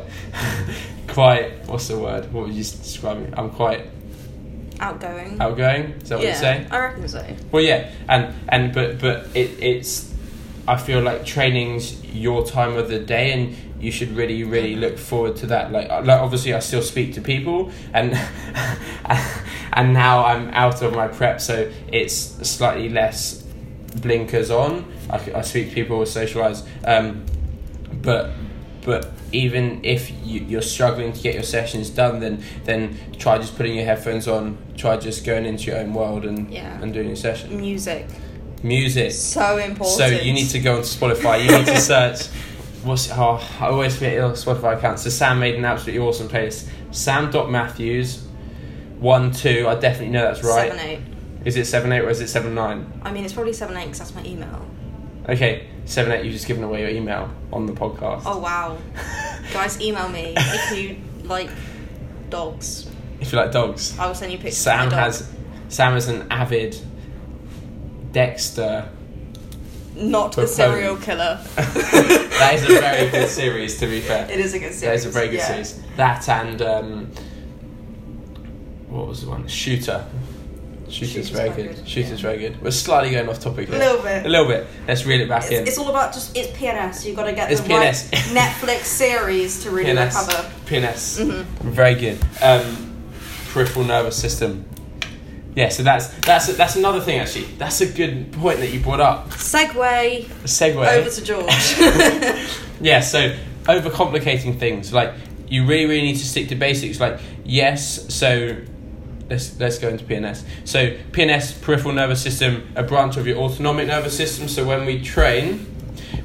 [1.08, 1.52] quite.
[1.66, 2.30] What's the word?
[2.32, 3.28] What would you describe me?
[3.36, 3.86] I'm quite
[4.78, 5.40] Outgoing.
[5.40, 5.94] outgoing.
[6.02, 6.66] Is that what yeah, you say?
[6.70, 7.24] I reckon so.
[7.50, 10.12] Well, yeah, and and but but it, it's.
[10.68, 14.96] I feel like training's your time of the day, and you should really really look
[14.98, 18.14] forward to that like, uh, like obviously i still speak to people and
[19.74, 22.14] and now i'm out of my prep so it's
[22.48, 23.42] slightly less
[23.96, 27.24] blinkers on i, I speak to people socialize um,
[28.02, 28.30] but
[28.82, 33.56] but even if you, you're struggling to get your sessions done then then try just
[33.56, 36.80] putting your headphones on try just going into your own world and Yeah.
[36.80, 38.06] and doing your session Music.
[38.62, 39.96] Music So important.
[39.96, 41.44] so you need to go onto Spotify.
[41.44, 42.26] You need to search.
[42.82, 44.98] What's oh, I always forget your Spotify account.
[45.00, 46.68] So Sam made an absolutely awesome place.
[46.92, 48.26] Sam dot Matthews,
[48.98, 49.66] one two.
[49.68, 50.70] I definitely know that's right.
[50.72, 51.00] Seven eight.
[51.44, 53.00] Is it seven eight or is it seven nine?
[53.02, 54.64] I mean, it's probably seven eight because that's my email.
[55.28, 56.24] Okay, seven eight.
[56.24, 58.22] You've just given away your email on the podcast.
[58.24, 58.78] Oh wow,
[59.52, 61.50] guys, email me if you like
[62.30, 62.88] dogs.
[63.20, 64.58] If you like dogs, I will send you pictures.
[64.58, 65.04] Sam of my dog.
[65.06, 65.32] has.
[65.68, 66.78] Sam is an avid
[68.16, 68.88] Dexter.
[69.94, 71.38] not the serial killer.
[71.54, 74.26] that is a very good series, to be fair.
[74.30, 74.80] It is a good series.
[74.80, 75.46] That is a very good yeah.
[75.48, 75.82] series.
[75.96, 77.10] That and um,
[78.88, 79.46] what was the one?
[79.48, 80.06] Shooter.
[80.88, 81.76] Shooter's, Shooter's very good.
[81.76, 82.30] good, Shooter's yeah.
[82.30, 82.62] very good.
[82.62, 83.76] We're slightly going off topic Here.
[83.76, 84.24] A little bit.
[84.24, 84.66] A little bit.
[84.88, 85.60] Let's reel it back in.
[85.60, 87.04] It's, it's all about just it's PNS.
[87.04, 88.34] You've got to get It's the right PNS.
[88.34, 90.26] Netflix series to really PNS.
[90.26, 90.50] recover.
[90.64, 91.20] PNS.
[91.22, 91.44] Mhm.
[91.64, 92.18] Very good.
[92.40, 92.94] Um,
[93.52, 94.64] peripheral nervous system.
[95.56, 97.46] Yeah, so that's that's that's another thing actually.
[97.56, 99.30] That's a good point that you brought up.
[99.30, 100.26] Segue.
[100.44, 100.86] Segue.
[100.86, 102.52] over to George.
[102.80, 105.14] Yeah, so overcomplicating things like
[105.48, 107.00] you really really need to stick to basics.
[107.00, 108.56] Like yes, so
[109.30, 110.44] let's let's go into PNS.
[110.64, 114.48] So PNS, peripheral nervous system, a branch of your autonomic nervous system.
[114.48, 115.66] So when we train,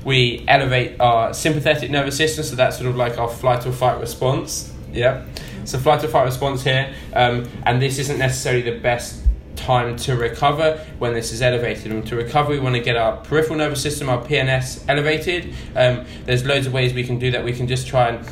[0.04, 2.44] we elevate our sympathetic nervous system.
[2.44, 4.74] So that's sort of like our flight or fight response.
[4.92, 5.26] Yeah.
[5.64, 9.21] So flight or fight response here, um, and this isn't necessarily the best
[9.62, 11.92] time to recover when this is elevated.
[11.92, 15.54] And to recover, we want to get our peripheral nervous system, our PNS, elevated.
[15.76, 17.44] Um, there's loads of ways we can do that.
[17.44, 18.28] We can just try and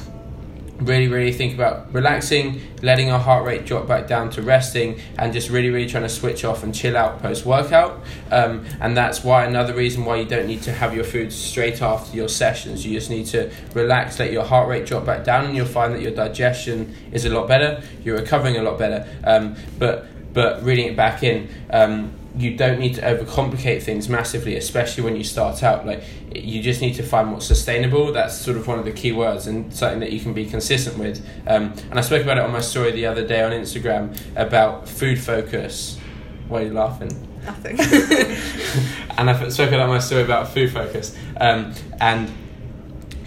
[0.79, 5.33] really, really think about relaxing, letting our heart rate drop back down to resting, and
[5.33, 8.01] just really, really trying to switch off and chill out post workout.
[8.31, 11.81] Um, and that's why another reason why you don't need to have your food straight
[11.81, 12.85] after your sessions.
[12.85, 15.93] You just need to relax, let your heart rate drop back down, and you'll find
[15.93, 17.83] that your digestion is a lot better.
[18.03, 19.07] You're recovering a lot better.
[19.23, 21.49] Um, but but reading it back in.
[21.69, 25.85] Um, you don't need to overcomplicate things massively, especially when you start out.
[25.85, 28.13] Like you just need to find what's sustainable.
[28.13, 30.97] That's sort of one of the key words and something that you can be consistent
[30.97, 31.25] with.
[31.47, 34.87] Um, and I spoke about it on my story the other day on Instagram about
[34.87, 35.99] food focus.
[36.47, 37.27] Why are you laughing?
[37.43, 37.79] Nothing.
[39.17, 42.31] and I spoke about my story about food focus um, and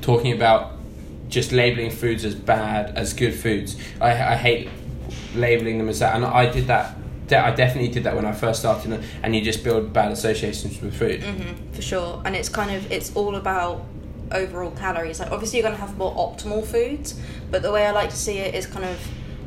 [0.01, 0.73] talking about
[1.29, 3.77] just labeling foods as bad as good foods.
[4.01, 4.69] I, I hate
[5.35, 6.97] labeling them as that, and I did that.
[7.29, 10.81] de- I definitely did that when I first started, and you just build bad associations
[10.83, 11.23] with food.
[11.23, 12.21] hmm for sure.
[12.25, 13.85] And it's kind of it's all about
[14.31, 15.21] overall calories.
[15.21, 17.19] Like obviously you're gonna have more optimal foods,
[17.51, 18.99] but the way I like to see it is kind of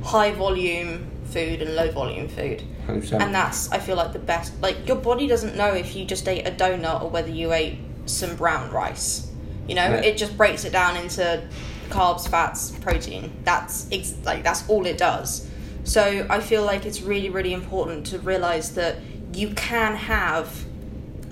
[0.04, 2.64] high volume food and low volume food.
[2.88, 3.20] 100%.
[3.22, 6.28] And that's I feel like the best like your body doesn't know if you just
[6.28, 9.28] ate a donut or whether you ate some brown rice.
[9.68, 10.02] You know, Yeah.
[10.10, 11.44] it just breaks it down into
[11.90, 13.32] carbs, fats, protein.
[13.44, 15.48] That's ex- like that's all it does.
[15.86, 18.98] So I feel like it's really really important to realize that
[19.34, 20.66] you can have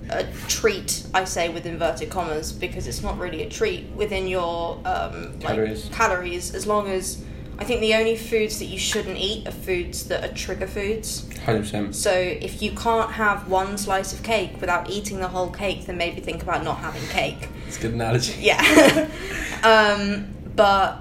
[0.09, 4.79] a treat, I say with inverted commas, because it's not really a treat within your
[4.85, 5.85] um, Calories.
[5.85, 6.53] like calories.
[6.53, 7.23] As long as
[7.57, 11.29] I think the only foods that you shouldn't eat are foods that are trigger foods.
[11.39, 11.95] Hundred percent.
[11.95, 15.97] So if you can't have one slice of cake without eating the whole cake, then
[15.97, 17.47] maybe think about not having cake.
[17.67, 18.33] It's a good analogy.
[18.39, 19.09] Yeah.
[19.63, 20.99] um, but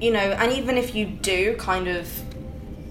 [0.00, 2.08] you know, and even if you do kind of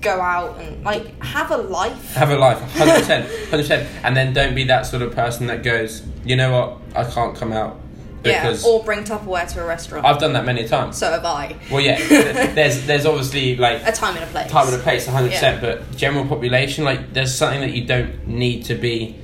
[0.01, 2.13] go out and like have a life.
[2.15, 5.47] Have a life, hundred percent, hundred percent, and then don't be that sort of person
[5.47, 7.79] that goes, you know what, I can't come out
[8.23, 10.05] because yeah, or bring Tupperware to a restaurant.
[10.05, 10.97] I've done that many times.
[10.97, 11.55] so have I.
[11.71, 11.97] Well, yeah,
[12.53, 14.51] there's there's obviously like A time and a place.
[14.51, 15.55] time and a place, hundred Yeah.
[15.57, 19.15] percent, but general population, like there's something that you don't need to be.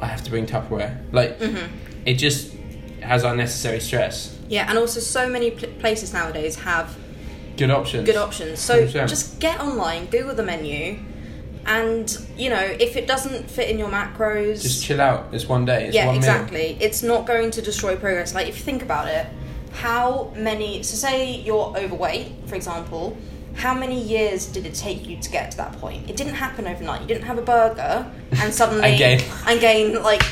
[0.00, 1.66] I have to bring Tupperware, like Mm-hmm.
[2.06, 2.52] it just
[3.00, 4.36] has unnecessary stress.
[4.48, 6.96] Yeah, and also so many pl- places nowadays have
[7.56, 8.06] Good options.
[8.06, 8.58] good options.
[8.60, 9.08] So 100%.
[9.08, 10.98] just get online, Google the menu,
[11.66, 15.28] and you know if it doesn't fit in your macros, Just chill out.
[15.32, 15.86] It's one day.
[15.86, 16.18] It's yeah, one meal.
[16.24, 16.76] exactly.
[16.80, 18.34] It's not going to destroy progress.
[18.34, 19.26] Like if you think about it,
[19.72, 20.82] how many?
[20.82, 23.16] So say you're overweight, for example.
[23.56, 26.10] How many years did it take you to get to that point?
[26.10, 27.02] It didn't happen overnight.
[27.02, 29.20] You didn't have a burger and suddenly And gain.
[29.46, 30.22] and gain like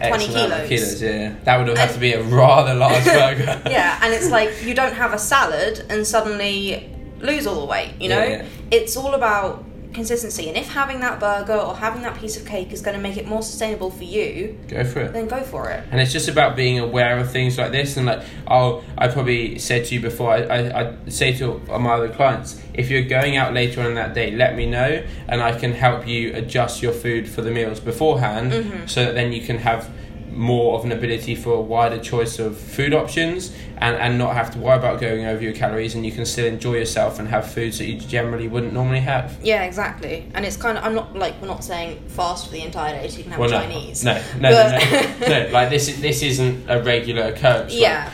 [0.00, 0.68] X 20 kilos.
[0.68, 1.02] kilos.
[1.02, 3.62] Yeah, that would have had to be a rather large burger.
[3.66, 7.92] yeah, and it's like you don't have a salad and suddenly lose all the weight.
[8.00, 8.44] You know, Yeah, yeah.
[8.70, 10.48] it's all about consistency.
[10.48, 13.16] And if having that burger or having that piece of cake is going to make
[13.16, 15.12] it more sustainable for you, Go for it.
[15.12, 15.84] then go for it.
[15.90, 17.96] And it's just about being aware of things like this.
[17.96, 21.94] And like, oh, I probably said to you before, I, I, I say to my
[21.94, 25.58] other clients, if you're going out later on that day, let me know, and I
[25.58, 28.86] can help you adjust your food for the meals beforehand, Mm-hmm.
[28.86, 29.88] so that then you can have
[30.30, 33.52] more of an ability for a wider choice of food options
[33.84, 36.46] and, and not have to worry about going over your calories and you can still
[36.46, 39.38] enjoy yourself and have foods that you generally wouldn't normally have.
[39.42, 40.30] Yeah, exactly.
[40.34, 43.08] And it's kind of I'm not like we're not saying fast for the entire day
[43.08, 44.02] so you can have Well, Chinese.
[44.04, 45.48] no, no, no, no, no.
[45.52, 47.72] Like this, is, this isn't a regular occurrence.
[47.72, 48.10] like- Yeah.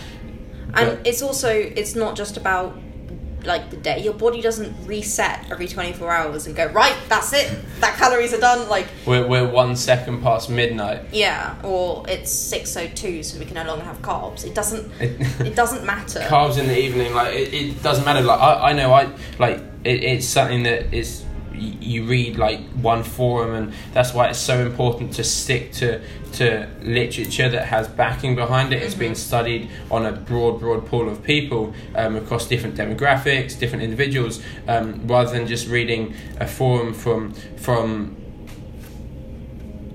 [0.74, 2.78] And it's also it's not just about
[3.44, 4.00] like the day.
[4.02, 7.50] Your body doesn't reset every 24 hours and go, "Right, that's it.
[7.80, 11.02] That calories are done." Like, We're, we're one second past midnight.
[11.12, 14.44] yeah, or it's 6:02 so we can no longer have carbs.
[14.44, 16.20] It doesn't It- it doesn't matter.
[16.20, 19.58] carbs in the evening like it, it doesn't matter like I, I know I like
[19.84, 21.24] it, it's something that is
[21.60, 26.00] you read like one forum and that's why it's so important to stick to
[26.32, 29.00] to literature that has backing behind it It's Mm-hmm.
[29.00, 34.42] being studied on a broad broad pool of people um, across different demographics different individuals
[34.68, 38.16] um, rather than just reading a forum from from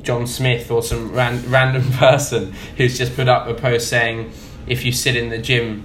[0.03, 4.31] John Smith or some ran- random person who's just put up a post saying
[4.67, 5.83] if you sit in the gym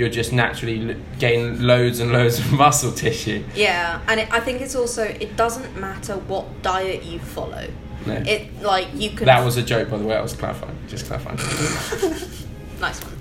[0.00, 3.44] you'll just naturally l- gain loads and loads of muscle tissue.
[3.54, 7.68] Yeah, and it, I think it's also it doesn't matter what diet you follow.
[8.06, 8.14] No.
[8.14, 10.16] It like you can that was a joke, by the way.
[10.16, 11.36] I was clarifying, just clarifying.
[12.80, 13.12] nice one.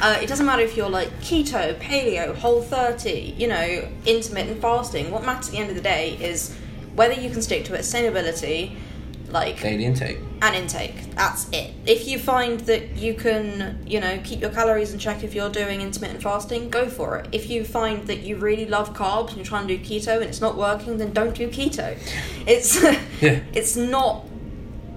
[0.00, 5.10] Uh, it doesn't matter if you're like keto, paleo, whole 30, you know, intermittent fasting.
[5.10, 6.56] What matters at the end of the day is
[6.94, 8.76] whether you can stick to it, sustainability,
[9.30, 10.18] like, Daily intake.
[10.42, 11.14] and intake.
[11.14, 11.72] That's it.
[11.86, 15.50] If you find that you can, you know, keep your calories in check if you're
[15.50, 17.28] doing intermittent fasting, go for it.
[17.32, 20.24] If you find that you really love carbs and you're trying to do keto and
[20.24, 21.96] it's not working, then don't do keto.
[22.46, 22.82] It's
[23.20, 23.40] Yeah.
[23.52, 24.24] it's not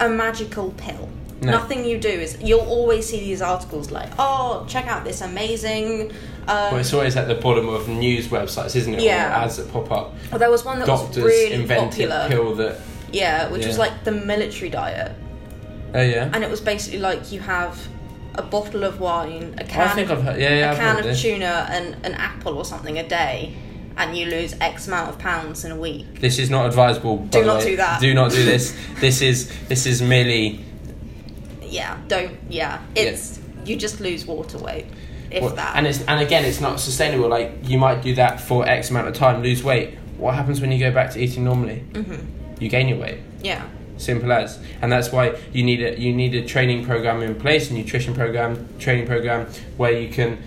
[0.00, 1.08] a magical pill.
[1.42, 1.50] No.
[1.50, 6.12] Nothing you do is you'll always see these articles like, oh, check out this amazing.
[6.46, 9.00] Um, Well, it's always at the bottom of news websites, isn't it?
[9.00, 9.28] Yeah.
[9.28, 10.14] Or ads that pop up.
[10.30, 12.26] well, there was one that was Doctors really invented popular.
[12.28, 12.78] pill that.
[13.12, 13.82] Yeah, which was Yeah.
[13.84, 15.12] like the military diet.
[15.94, 16.30] Oh yeah.
[16.32, 17.78] and it was basically like you have
[18.34, 20.40] a bottle of wine, a Oh, I can, think of, I've heard.
[20.40, 20.68] Yeah, yeah.
[20.68, 21.20] a I've can heard of this.
[21.22, 23.52] tuna, and an apple or something a day,
[23.98, 26.20] and you lose X amount of pounds in a week.
[26.20, 27.18] This is not advisable.
[27.18, 27.64] by Do the not way.
[27.72, 28.00] do that.
[28.00, 28.74] Do not do this.
[29.00, 30.64] this is this is merely
[31.62, 32.38] Yeah, don't.
[32.48, 34.86] Yeah, it's you just lose water weight
[35.30, 35.76] if Well, that.
[35.76, 37.28] And it's and again, it's not sustainable.
[37.28, 39.98] Like you might do that for X amount of time, lose weight.
[40.16, 41.84] What happens when you go back to eating normally?
[41.92, 42.24] Mhm.
[42.60, 43.18] You gain your weight.
[43.42, 43.62] yeah,
[43.98, 44.58] Simple as.
[44.80, 48.14] And that's why you need a you need a training program in place, a nutrition
[48.14, 50.38] program, training program where you can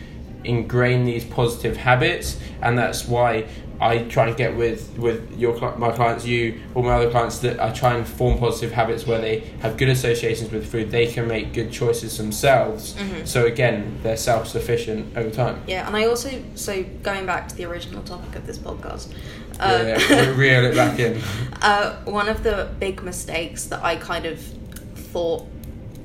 [0.43, 2.37] ingrain these positive habits.
[2.61, 3.45] And that's why
[3.79, 7.59] I try and get with with your my clients, you, all my other clients that
[7.61, 10.91] I try and form positive habits where they have good associations with food.
[10.91, 12.93] They can make good choices themselves.
[12.95, 13.27] Mhm.
[13.27, 15.61] So again, they're self sufficient over time.
[15.67, 19.07] yeah, and I also so going back to the original topic of this podcast.
[19.57, 21.21] Yeah, um, yeah, re- reel it back in.
[21.61, 25.47] Uh, one of the big mistakes that I kind of thought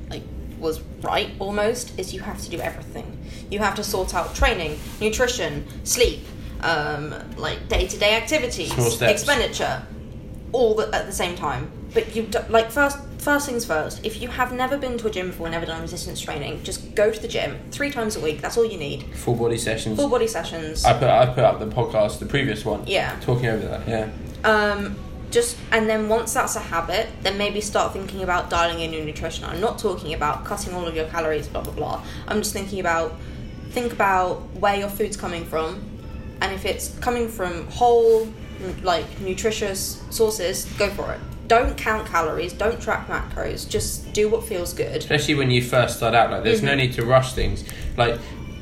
[0.08, 0.22] like
[0.58, 3.18] was right almost is you have to do everything.
[3.50, 6.20] You have to sort out training, nutrition, sleep,
[6.62, 8.72] um, like day to day activities,
[9.10, 9.82] expenditure,
[10.52, 11.70] all the, at the same time.
[11.92, 14.05] But you like first first things first.
[14.05, 17.11] If you have never been to a gym before, never done resistance training, just go
[17.11, 18.40] to the gym three times a week.
[18.40, 19.05] That's all you need.
[19.14, 19.98] Full body sessions.
[19.98, 20.85] Full body sessions.
[20.85, 22.87] I put I put up the podcast, the previous one.
[22.87, 23.18] Yeah.
[23.20, 23.88] Talking over that.
[23.88, 24.11] Yeah.
[24.44, 24.96] Um,
[25.31, 29.05] just and then once that's a habit, then maybe start thinking about dialing in your
[29.05, 29.44] nutrition.
[29.44, 32.05] I'm not talking about cutting all of your calories, blah blah blah.
[32.26, 33.14] I'm just thinking about
[33.70, 35.81] think about where your food's coming from,
[36.40, 38.29] and if it's coming from whole,
[38.83, 41.20] like nutritious sources, go for it.
[41.50, 42.52] Don't count calories.
[42.52, 43.68] Don't track macros.
[43.68, 44.98] Just do what feels good.
[45.02, 46.76] especially when you first start out like there's no Mhm.
[46.82, 47.64] need to rush things
[47.96, 48.16] like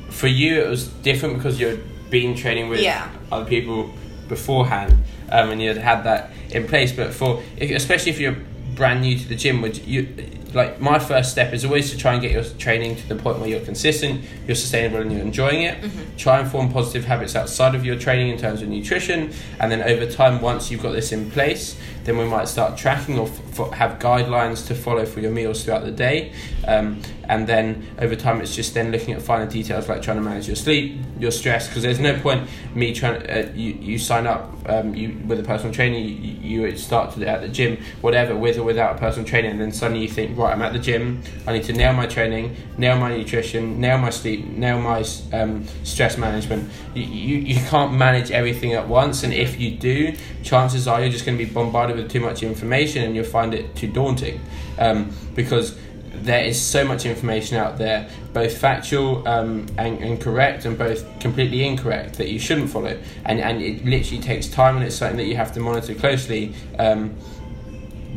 [0.09, 3.07] for you it was different because you'd been training with Yeah.
[3.31, 3.91] other people
[4.27, 4.93] beforehand
[5.31, 8.37] um, and you'd had that in place but for especially if you're
[8.75, 10.07] brand new to the gym would you
[10.53, 13.37] like my first step is always to try and get your training to the point
[13.39, 15.75] where you're consistent you're sustainable and you're enjoying it
[16.17, 19.81] try and form positive habits outside of your training in terms of nutrition and then
[19.83, 21.75] over time once you've got this in place
[22.09, 25.63] then we might start tracking or f- fo- have guidelines to follow for your meals
[25.63, 26.31] throughout the day,
[26.67, 30.23] um, and then over time it's just then looking at finer details like trying to
[30.23, 31.67] manage your sleep, your stress.
[31.67, 33.21] Because there's no point me trying.
[33.29, 37.27] Uh, you you sign up um, you with a personal trainer, you, you start to
[37.27, 40.37] at the gym, whatever, with or without a personal trainer, and then suddenly you think,
[40.37, 41.21] right, I'm at the gym.
[41.47, 45.65] I need to nail my training, nail my nutrition, nail my sleep, nail my um,
[45.83, 46.69] stress management.
[46.95, 51.09] You, you you can't manage everything at once, and if you do, chances are you're
[51.09, 54.39] just going to be bombarded with too much information, and you'll find it too daunting,
[54.77, 55.77] um, because
[56.13, 61.19] there is so much information out there, both factual um, and, and correct, and both
[61.19, 62.99] completely incorrect that you shouldn't follow.
[63.25, 66.53] And and it literally takes time, and it's something that you have to monitor closely.
[66.77, 67.15] Um,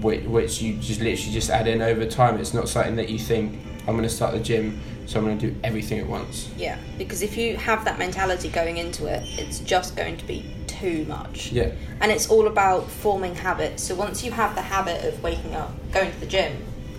[0.01, 2.39] which, which you just literally just add in over time.
[2.39, 5.39] It's not something that you think I'm going to start the gym, so I'm going
[5.39, 6.49] to do everything at once.
[6.57, 10.53] Yeah, because if you have that mentality going into it, it's just going to be
[10.83, 11.53] too much.
[11.53, 11.71] Yeah.
[12.01, 13.85] And it's all about forming habits.
[13.85, 16.53] So once you have the habit of waking up, going to the gym,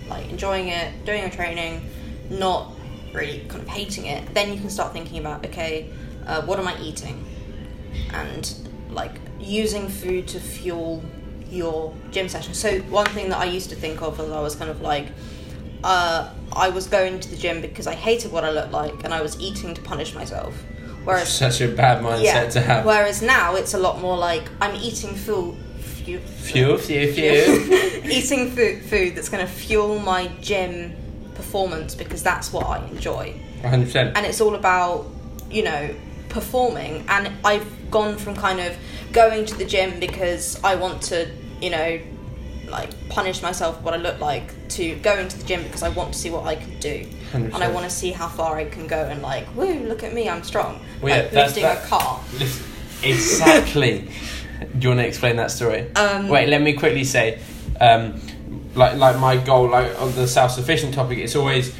[0.08, 1.86] like enjoying it, doing your training,
[2.30, 2.72] not
[3.12, 5.90] really kind of hating it, then you can start thinking about okay,
[6.26, 7.24] uh, what am I eating,
[8.12, 8.54] and
[8.90, 11.02] like using food to fuel
[11.50, 12.54] your gym session.
[12.54, 15.08] So one thing that I used to think of as I was kind of like.
[15.84, 19.12] Uh, I was going to the gym because I hated what I looked like, and
[19.12, 20.54] I was eating to punish myself.
[21.04, 22.84] Whereas Such a bad mindset to have.
[22.84, 28.10] Whereas now it's a lot more like I'm eating fuel, fuel, Fuel, fuel, fuel.
[28.10, 30.94] eating food, food that's going to fuel my gym
[31.34, 33.34] performance because that's what I enjoy.
[33.62, 34.12] 100%.
[34.16, 35.06] And it's all about,
[35.50, 35.94] you know,
[36.28, 37.04] performing.
[37.08, 38.76] And I've gone from kind of
[39.12, 41.30] going to the gym because I want to,
[41.60, 42.00] you know,
[42.68, 45.90] like punish myself for what I look like to going to the gym because I
[45.90, 47.06] want to see what I can do.
[47.34, 47.54] 100%.
[47.54, 50.14] And I want to see how far I can go and like, woo, look at
[50.14, 50.80] me, I'm strong.
[51.02, 52.20] Well, yeah, like that's- lifting that- a car.
[53.02, 54.08] Exactly.
[54.60, 55.90] Do you want to explain that story?
[55.94, 57.40] Um, Wait, let me quickly say,
[57.80, 58.20] um,
[58.74, 61.74] like like my goal, like on the self sufficient topic, it's always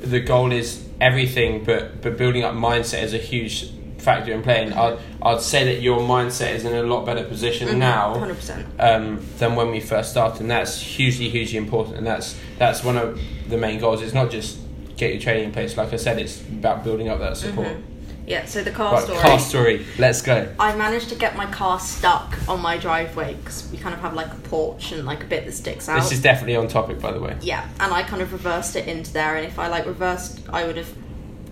[0.00, 4.72] the goal is everything, but but building up mindset is a huge factor in playing.
[4.72, 8.64] I'd I'd say that your mindset is in a lot better position now 100%.
[8.78, 11.96] um, than when we first started, and that's hugely, hugely important.
[11.98, 14.00] And that's that's one of the main goals.
[14.02, 14.58] It's not just
[14.96, 15.76] get your training in place.
[15.76, 17.68] Like I said, it's about building up that support.
[17.68, 17.82] Mhm.
[18.26, 19.18] Yeah, so the car Right, story.
[19.20, 19.86] car story.
[19.98, 20.48] Let's go.
[20.58, 24.14] I managed to get my car stuck on my driveway because we kind of have
[24.14, 26.00] like a porch and like a bit that sticks out.
[26.00, 27.36] This is definitely on topic, by the way.
[27.42, 29.36] yeah, and I kind of reversed it into there.
[29.36, 30.88] And if I like reversed, I would have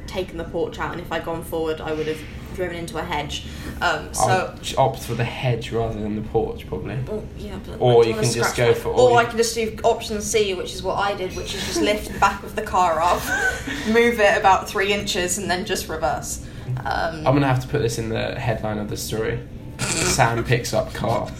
[0.06, 2.20] taken the porch out, and if I'd gone forward, I would have
[2.54, 3.44] driven into a hedge.
[3.80, 4.54] Um, so.
[4.78, 6.98] I'll opt for the hedge rather than the porch, probably.
[7.10, 9.76] Oh, yeah, but Or you can just go for all Or I can just do
[9.84, 12.62] option C, which is what I did, which is just lift the back of the
[12.62, 13.22] car up,
[13.88, 16.46] move it about three inches, and then just reverse.
[16.78, 19.40] Um, I'm gonna have to put this in the headline of the story.
[19.78, 21.30] Sam picks up car.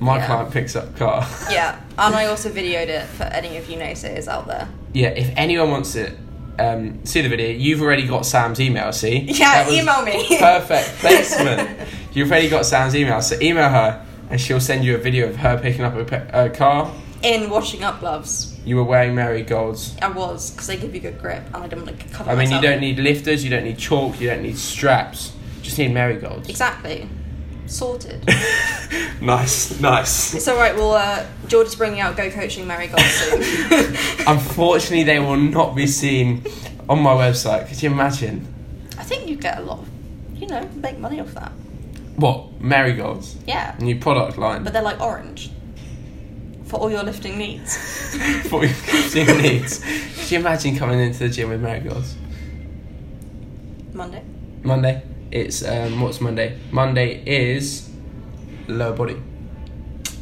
[0.00, 0.26] My Yeah.
[0.26, 1.26] client picks up car.
[1.50, 4.68] yeah, and I also videoed it for any of you naysayers out there.
[4.92, 6.12] Yeah, if anyone wants to
[6.58, 8.92] um, see the video, you've already got Sam's email.
[8.92, 9.18] See?
[9.18, 10.26] Yeah, email me.
[10.38, 11.78] Perfect placement.
[12.12, 15.36] you've already got Sam's email, so email her, and she'll send you a video of
[15.36, 16.92] her picking up a, pe- a car.
[17.22, 19.96] In washing up gloves, You were wearing marigolds.
[20.02, 22.34] I was because they give you good grip, and I didn't want to cover I
[22.34, 25.32] mean, you don't need lifters, you don't need chalk, you don't need straps.
[25.62, 26.48] Just need marigolds.
[26.48, 27.08] exactly
[27.66, 28.26] sorted.
[29.20, 30.34] nice, nice.
[30.34, 30.74] it's all right.
[30.74, 33.42] Well, uh, George is bringing out Go Coaching Marigold soon.
[34.26, 36.44] Unfortunately, they will not be seen
[36.88, 37.68] on my website.
[37.68, 38.46] Could you imagine?
[38.98, 39.88] I think you get a lot, of,
[40.34, 41.52] you know, make money off that.
[42.16, 43.36] What marigolds?
[43.46, 45.50] Yeah, New product line but they're like orange
[46.64, 47.76] for all your lifting needs.
[48.48, 49.78] for your lifting needs.
[49.78, 52.16] Could you imagine coming into the gym with marigolds?
[53.92, 54.22] Monday.
[54.62, 55.02] Monday.
[55.30, 56.58] It's um, what's Monday?
[56.70, 57.90] Monday is
[58.68, 59.16] lower body.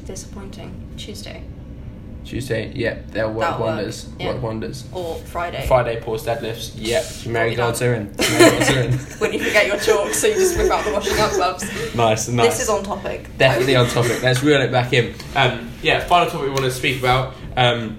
[0.07, 0.80] Disappointing.
[0.96, 1.42] Tuesday
[2.24, 4.09] Tuesday, yeah, they'll work That'll work, wonders.
[4.18, 4.32] yeah.
[4.32, 4.84] Work wonders.
[4.92, 5.66] or Friday.
[5.66, 6.72] Friday pause deadlifts.
[6.74, 7.88] Yep, marigolds done.
[7.88, 8.92] are are in.
[9.18, 11.64] when you forget your chalk, so you just whip out the washing up gloves.
[11.94, 12.52] Nice, nice.
[12.52, 13.28] This is on topic.
[13.36, 14.22] Definitely on topic.
[14.22, 15.14] Let's reel it back in.
[15.36, 17.98] Um, yeah, final topic we want to speak about: um,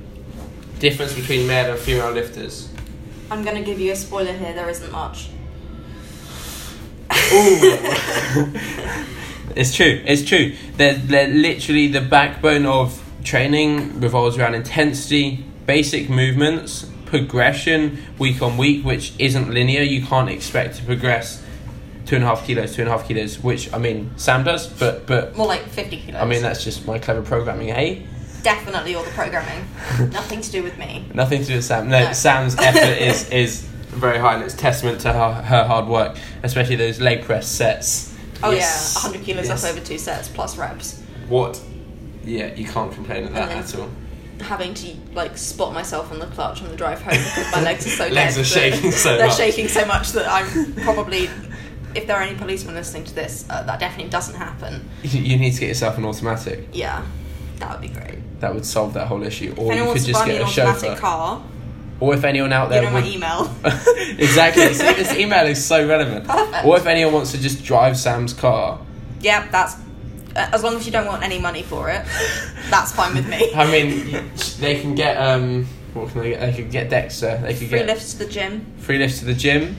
[0.79, 2.69] difference between male and female lifters.
[3.29, 4.53] I'm gonna give you a spoiler here.
[4.53, 5.29] There isn't much.
[9.55, 10.03] It's true.
[10.05, 10.53] It's true.
[10.75, 18.57] They're, they're literally the backbone of training revolves around intensity, basic movements, progression week on
[18.57, 19.81] week, which isn't linear.
[19.81, 21.41] You can't expect to progress
[22.05, 24.67] two and a half kilos, two and a half kilos, which I mean Sam does,
[24.67, 26.21] but but More like 50 kilos.
[26.21, 28.01] I mean that's just my clever programming, eh?
[28.43, 29.65] definitely all the programming.
[30.11, 31.03] Nothing to do with me.
[31.15, 31.89] Nothing to do with Sam.
[31.89, 32.13] No, No.
[32.13, 36.75] Sam's effort is is very high, and it's testament to her, her hard work, especially
[36.75, 38.13] those leg press sets.
[38.43, 38.93] Oh Yes.
[38.95, 39.63] yeah, 100 kilos Yes.
[39.63, 41.01] up over two sets plus reps.
[41.29, 41.59] What
[42.23, 43.89] Yeah, you can't complain at that at all.
[44.41, 47.87] having to like spot myself on the clutch on the drive home because my legs
[47.87, 49.37] are so Legs dead are shaking so they're much.
[49.37, 51.29] shaking so much that I'm probably
[51.95, 55.53] if there are any policemen listening to this uh, that definitely doesn't happen You need
[55.53, 56.67] to get yourself an automatic.
[56.73, 57.05] yeah
[57.59, 59.53] that would be great That would solve that whole issue.
[59.57, 60.99] Or you could just get an a automatic chauffeur.
[60.99, 61.41] car
[61.99, 63.49] Or if anyone out you there know my email
[64.19, 64.63] exactly.
[64.95, 66.27] This email is so relevant.
[66.27, 66.65] Perfect.
[66.65, 68.79] Or if anyone wants to just drive Sam's car.
[69.21, 69.77] yeah that's
[70.35, 72.05] as long as you don't want any money for it
[72.69, 74.29] that's fine with me I mean,
[74.59, 75.65] they can get um.
[75.93, 76.41] What can they get?
[76.41, 77.37] They could get Dexter.
[77.41, 79.77] They could free get lifts to the gym free lifts to the gym.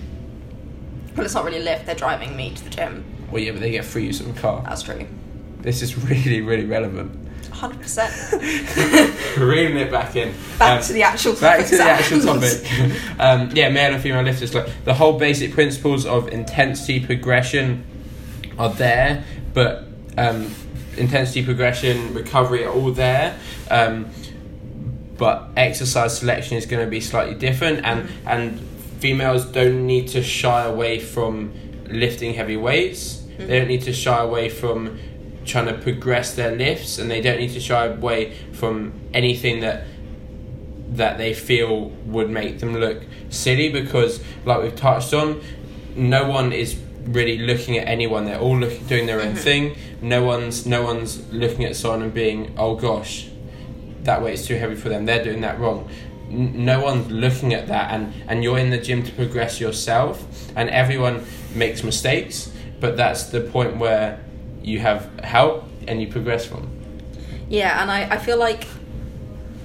[1.14, 3.60] well it's not really a lift they're driving me to the gym Well, yeah, but
[3.60, 4.62] they get free use of the car.
[4.64, 5.06] that's true
[5.60, 7.10] This is really, really relevant.
[7.48, 10.34] 100% Reeling it back in.
[10.58, 12.62] back Um, to the actual topic Back to the actual topic.
[13.20, 14.54] um, yeah, male and female lifters.
[14.54, 17.84] Like the whole basic principles of intensity progression
[18.58, 19.84] are there, but
[20.16, 20.50] um,
[20.96, 23.38] intensity progression, recovery are all there.
[23.70, 24.10] Um,
[25.16, 28.60] but exercise selection is going to be slightly different, and and
[29.00, 31.52] females don't need to shy away from
[31.88, 33.22] lifting heavy weights.
[33.38, 34.98] They don't need to shy away from
[35.46, 39.84] trying to progress their lifts, and they don't need to shy away from anything that
[40.88, 45.42] that they feel would make them look silly because like we've touched on
[45.96, 48.24] no one is really looking at anyone.
[48.24, 49.36] They're all looking doing their own mm-hmm.
[49.36, 49.76] thing.
[50.00, 53.28] No one's no one's looking at someone and being oh gosh
[54.02, 55.04] that weight's too heavy for them.
[55.04, 55.88] They're doing that wrong.
[56.28, 60.24] No one's looking at that and and you're in the gym to progress yourself
[60.56, 61.24] and everyone
[61.54, 64.20] makes mistakes but that's the point where
[64.66, 66.68] you have help and you progress from
[67.48, 68.66] Yeah, and I, I feel like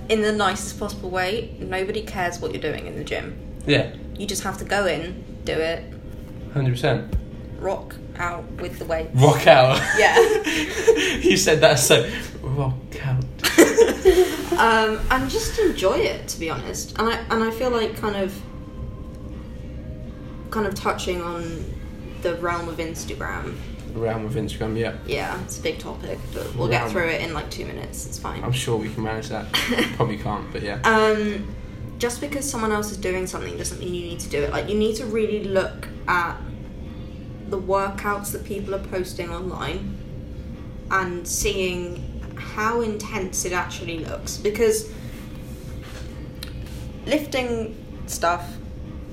[0.08, 3.36] in the nicest possible way, nobody cares what you're doing in the gym.
[3.66, 5.84] yeah You just have to go in, do it,
[6.54, 7.14] 100%
[7.60, 9.10] rock out with the weights.
[9.16, 10.16] rock out Yeah.
[11.20, 12.10] you said that so
[12.42, 12.74] rock
[13.06, 13.24] out
[14.60, 16.98] um, and just enjoy it, to be honest.
[17.00, 18.40] And I and I feel like kind of
[20.52, 21.64] kind of touching on
[22.22, 23.56] the realm of Instagram.
[23.96, 24.78] Around with Instagram.
[24.78, 26.84] Yeah, Yeah, it's a big topic, but we'll Realm.
[26.84, 28.06] get through it in like two minutes.
[28.06, 28.44] It's fine.
[28.44, 29.52] I'm sure we can manage that.
[29.96, 30.80] Probably can't, but yeah.
[30.84, 31.54] Um,
[31.98, 34.52] just because someone else is doing something doesn't mean you need to do it.
[34.52, 36.36] Like you need to really look at
[37.50, 39.98] the workouts that people are posting online
[40.90, 44.92] and seeing how intense it actually looks because
[47.06, 47.76] lifting
[48.08, 48.56] stuff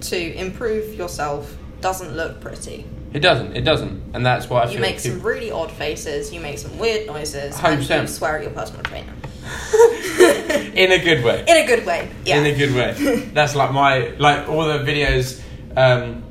[0.01, 2.85] to improve yourself doesn't look pretty.
[3.13, 3.57] It doesn't.
[3.57, 6.41] It doesn't, and that's why I You feel make some people- really odd faces, you
[6.41, 8.03] make some weird noises, 100%.
[8.03, 9.13] you swear at your personal trainer.
[10.75, 11.43] in a good way.
[11.49, 12.39] In a good way, yeah.
[12.39, 12.93] In a good way.
[13.33, 15.41] That's like my like all the videos,
[15.77, 16.23] um,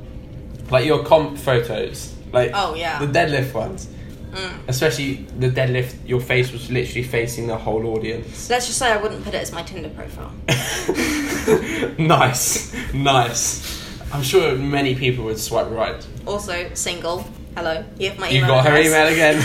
[0.70, 3.04] like your comp photos, like Oh, yeah.
[3.04, 3.88] the deadlift ones.
[4.30, 4.52] Mm.
[4.68, 8.48] Especially the deadlift, your face was literally facing the whole audience.
[8.50, 10.30] Let's just say I wouldn't put it as my Tinder profile.
[11.98, 13.77] nice, nice.
[14.12, 16.06] I'm sure many people would swipe right.
[16.26, 17.24] Also, single.
[17.56, 17.84] Hello.
[17.98, 18.50] You have my You email.
[18.50, 19.42] got her email again.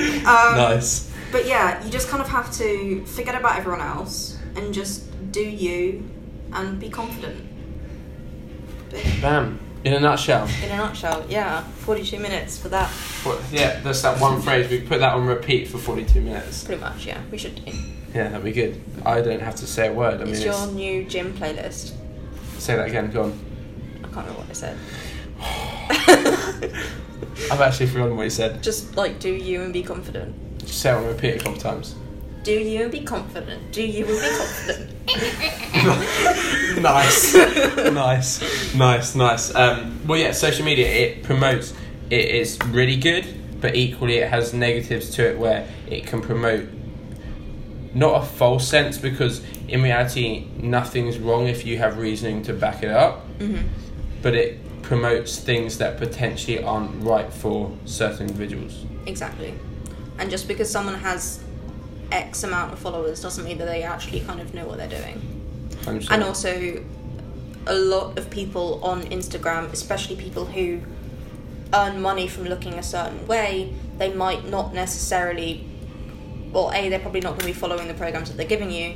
[0.20, 1.10] Um, nice.
[1.32, 5.40] But yeah, you just kind of have to forget about everyone else and just do
[5.40, 6.08] you
[6.52, 7.46] and be confident.
[9.22, 9.58] Bam.
[9.82, 10.46] In a nutshell.
[10.62, 11.62] In a nutshell, yeah.
[11.62, 12.90] 42 minutes for that.
[13.24, 14.70] What, yeah, that's that one phrase.
[14.70, 16.64] We put that on repeat for 42 minutes.
[16.64, 17.20] Pretty much, yeah.
[17.30, 17.72] We should do.
[18.14, 18.82] Yeah, that'd be good.
[19.06, 20.20] I don't have to say a word.
[20.20, 21.92] I mean, it's it's, your new gym playlist.
[22.60, 23.10] Say that again.
[23.10, 23.32] Go on.
[23.98, 24.76] I can't remember what I said.
[27.50, 28.62] I've actually forgotten what you said.
[28.62, 30.58] Just like do you and be confident.
[30.58, 31.94] Just say it on repeat a couple of times.
[32.42, 33.72] Do you and be confident.
[33.72, 34.90] Do you and be confident.
[36.82, 37.34] nice,
[37.92, 39.54] nice, nice, nice.
[39.54, 41.74] Um, well, yeah, social media it promotes.
[42.08, 43.26] It is really good,
[43.60, 46.66] but equally it has negatives to it where it can promote
[47.94, 52.82] not a false sense because in reality nothing's wrong if you have reasoning to back
[52.82, 53.58] it up, hmm
[54.22, 58.84] but it promotes things that potentially aren't right for certain individuals.
[59.06, 59.54] Exactly.
[60.18, 61.42] And just because someone has
[62.12, 65.22] X amount of followers doesn't mean that they actually kind of know what they're doing.
[66.10, 66.84] And also,
[67.66, 70.80] a lot of people on Instagram, especially people who
[71.72, 75.66] earn money from looking a certain way, they might not necessarily.
[76.52, 78.94] Well, A, they're probably not going to be following the programs that they're giving you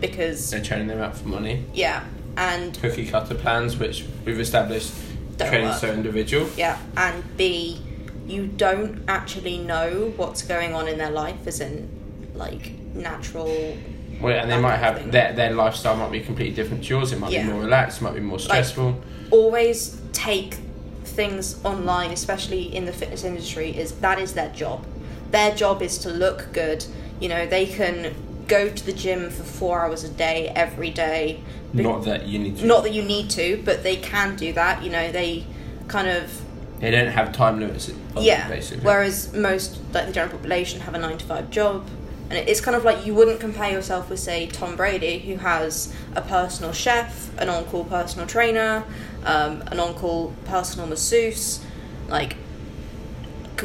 [0.00, 1.64] because, they're training them out for money.
[1.74, 2.04] yeah,
[2.36, 4.92] and Cookie cutter plans, which we've established,
[5.38, 6.48] training so individual.
[6.56, 7.80] Yeah, and B,
[8.26, 11.88] you don't actually know what's going on in their life, as in,
[12.34, 13.76] like, natural.
[14.20, 15.10] Well, and they might have thing.
[15.10, 17.12] their their lifestyle might be completely different to yours.
[17.12, 17.46] It might Yeah.
[17.46, 19.00] be more relaxed, it might be more stressful.
[19.30, 20.56] Always take
[21.04, 24.84] things online, especially in the fitness industry, is that is their job.
[25.30, 26.84] Their job is to look good.
[27.20, 28.14] You know, they can
[28.48, 31.40] go to the gym for four hours a day every day.
[31.74, 32.66] Be- Not that you need to.
[32.66, 34.82] not that you need to, but they can do that.
[34.82, 35.44] You know, they
[35.88, 36.42] kind of
[36.80, 37.92] They don't have time limits.
[38.16, 38.48] yeah.
[38.48, 38.84] basically.
[38.84, 41.86] Whereas most, like the general population, have a nine to five job,
[42.28, 45.92] and it's kind of like you wouldn't compare yourself with, say, Tom Brady, who has
[46.16, 48.84] a personal chef, an on-call personal trainer,
[49.24, 51.60] um, an on-call personal masseuse.
[52.08, 52.36] Like,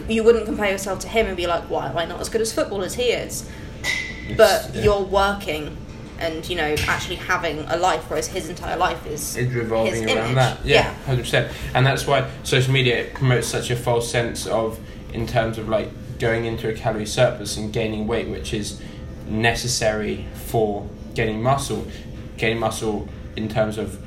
[0.08, 2.42] you wouldn't compare yourself to him and be like, "Why am I not as good
[2.42, 3.48] as football as he is?"
[4.30, 4.84] It's- But yeah.
[4.84, 5.78] you're working.
[6.18, 10.18] And you know, actually having a life, whereas his entire life is It's revolving around
[10.18, 10.36] image.
[10.36, 10.58] that.
[10.66, 11.52] Yeah, hundred percent.
[11.74, 14.80] And that's why social media promotes such a false sense of,
[15.12, 18.80] in terms of like going into a calorie surplus and gaining weight, which is
[19.28, 21.86] necessary for gaining muscle.
[22.38, 24.00] Gaining muscle in terms of,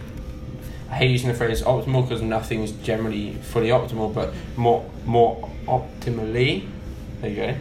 [0.90, 5.50] I hate using the phrase optimal because nothing is generally fully optimal, but more more
[5.66, 6.66] optimally.
[7.20, 7.54] There you go.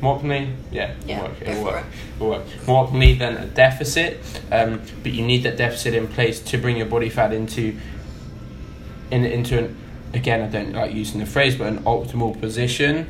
[0.00, 1.32] More optimally, yeah, it'll Yeah, work.
[1.40, 1.84] It'll work.
[2.16, 2.44] It'll work.
[2.66, 4.18] More optimally than a deficit,
[4.50, 7.76] um, but you need that deficit in place to bring your body fat into
[9.10, 9.76] in, into an
[10.12, 13.08] again I don't like using the phrase but an optimal position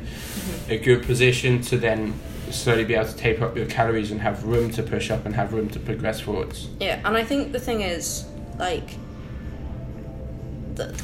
[0.69, 2.13] a good position to then
[2.49, 5.35] slowly be able to taper up your calories and have room to push up and
[5.35, 8.25] have room to progress forwards Yeah, and I think the thing is,
[8.57, 8.95] like,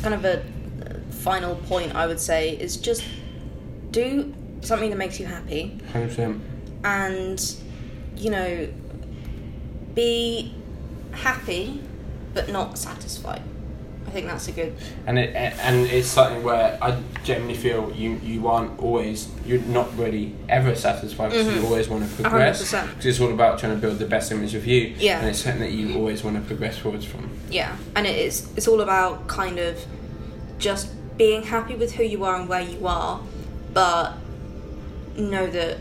[0.01, 3.03] kind of a uh, final point I would say is just
[3.91, 6.39] do something that makes you happy 100%
[6.83, 7.55] and,
[8.17, 8.69] you know,
[9.93, 10.53] be
[11.11, 11.81] happy
[12.33, 13.41] but not satisfied.
[14.07, 14.73] I think that's a good.
[15.07, 19.95] and it and it's something where I generally feel you you aren't always you're not
[19.97, 21.65] really ever satisfied because you Mhm.
[21.65, 22.87] always want to progress 100%.
[22.89, 25.19] because it's all about trying to build the best image of you Yeah.
[25.19, 28.47] and it's something that you always want to progress forwards from Yeah, and it is.
[28.57, 29.77] It's all about kind of
[30.59, 30.87] just
[31.17, 33.19] being happy with who you are and where you are,
[33.73, 34.13] but
[35.17, 35.77] know that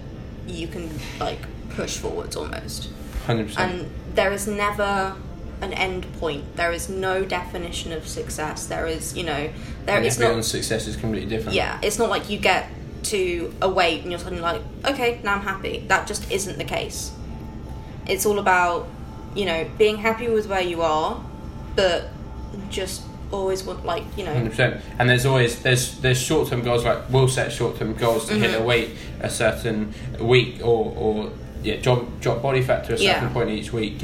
[0.47, 1.41] you can like
[1.71, 2.89] push forwards almost.
[3.27, 5.15] 100% And there is never
[5.61, 6.57] an end point.
[6.57, 8.67] There is no definition of success.
[8.67, 9.51] There is, you know,
[9.87, 10.59] there and it's everyone's not.
[10.61, 12.69] success is completely different Yeah, it's not like you get
[13.05, 15.85] to a weight and you're suddenly like, okay, now I'm happy.
[15.89, 17.13] That just isn't the case.
[18.07, 18.89] It's all about,
[19.35, 21.23] you know, being happy with where you are,
[21.77, 22.09] but
[22.69, 24.83] just always want like, you know, Hundred percent.
[24.99, 28.35] And there's always there's there's short term goals like we'll set short term goals to
[28.35, 28.63] hit mm-hmm.
[28.63, 28.91] a weight
[29.21, 31.31] a certain week or or
[31.63, 33.33] yeah drop drop body fat to a certain Yeah.
[33.33, 33.99] point each week.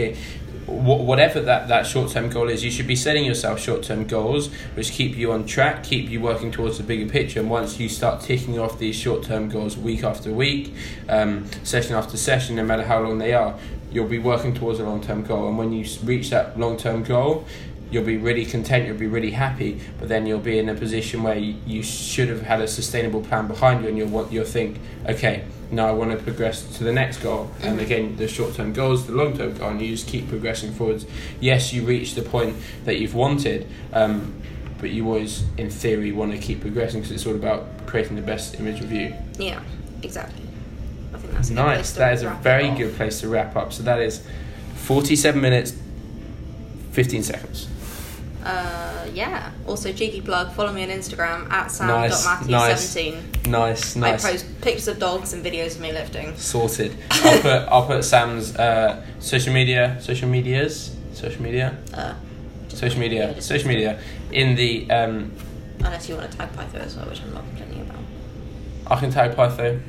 [0.67, 4.49] Whatever that, that short term goal is, you should be setting yourself short term goals
[4.75, 7.41] which keep you on track, keep you working towards the bigger picture.
[7.41, 10.75] And once you start ticking off these short term goals week after week,
[11.09, 13.57] um, session after session, no matter how long they are,
[13.93, 15.49] you'll be working towards a long term goal.
[15.49, 17.45] And when you reach that long term goal,
[17.91, 21.23] you'll be really content, you'll be really happy, but then you'll be in a position
[21.23, 24.79] where you, you should have had a sustainable plan behind you and you'll you'll think,
[25.07, 27.51] okay, now I want to progress to the next goal.
[27.62, 27.83] And Mhm.
[27.83, 31.07] again, the short term goals, the long term goal, and you just keep progressing forwards.
[31.41, 34.33] Yes, you reach the point that you've wanted, um,
[34.81, 38.23] but you always, in theory, want to keep progressing because it's all about creating the
[38.23, 39.12] best image of you.
[39.39, 39.59] yeah,
[40.03, 40.43] exactly.
[41.14, 41.93] I think that's Nice.
[41.93, 43.73] That is a very good place to wrap up.
[43.73, 44.21] So that is
[44.75, 45.73] 47 minutes,
[46.93, 47.69] 15 seconds.
[48.47, 49.51] Uh, yeah.
[49.67, 50.53] Also, cheeky plug.
[50.53, 53.47] Follow me on Instagram at Nice, sam.matthew17.
[53.49, 54.25] Nice, nice.
[54.25, 56.37] I post pictures of dogs and videos of me lifting.
[56.37, 56.97] Sorted.
[57.11, 62.15] I'll put I'll put Sam's uh, social media social medias social media Uh,
[62.69, 63.99] social media just- social media
[64.31, 65.33] in the um,
[65.81, 68.01] Unless you want to tag Pytho as well, which I'm not complaining about.
[68.93, 69.81] I can tag Pytho.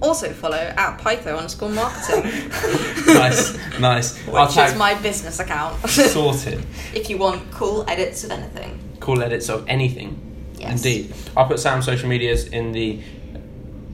[0.00, 2.22] Also follow at Pytho underscore marketing,
[3.06, 4.28] Nice, nice.
[4.28, 5.76] I'll which tag is my business account.
[5.88, 6.64] sorted.
[6.94, 8.78] if you want cool edits of anything.
[9.00, 10.20] Cool edits of anything.
[10.56, 10.84] Yes.
[10.84, 11.14] Indeed.
[11.36, 13.00] I'll put Sam's social medias in the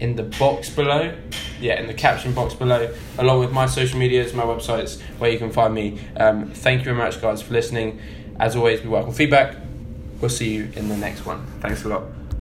[0.01, 1.17] in the box below.
[1.61, 5.39] Yeah, in the caption box below, along with my social medias, my websites, where you
[5.39, 6.01] can find me.
[6.17, 8.01] Um, thank you very much, guys, for listening.
[8.39, 9.57] As always, we welcome feedback.
[10.21, 11.47] We'll see you in the next one.
[11.61, 12.03] Thanks a lot.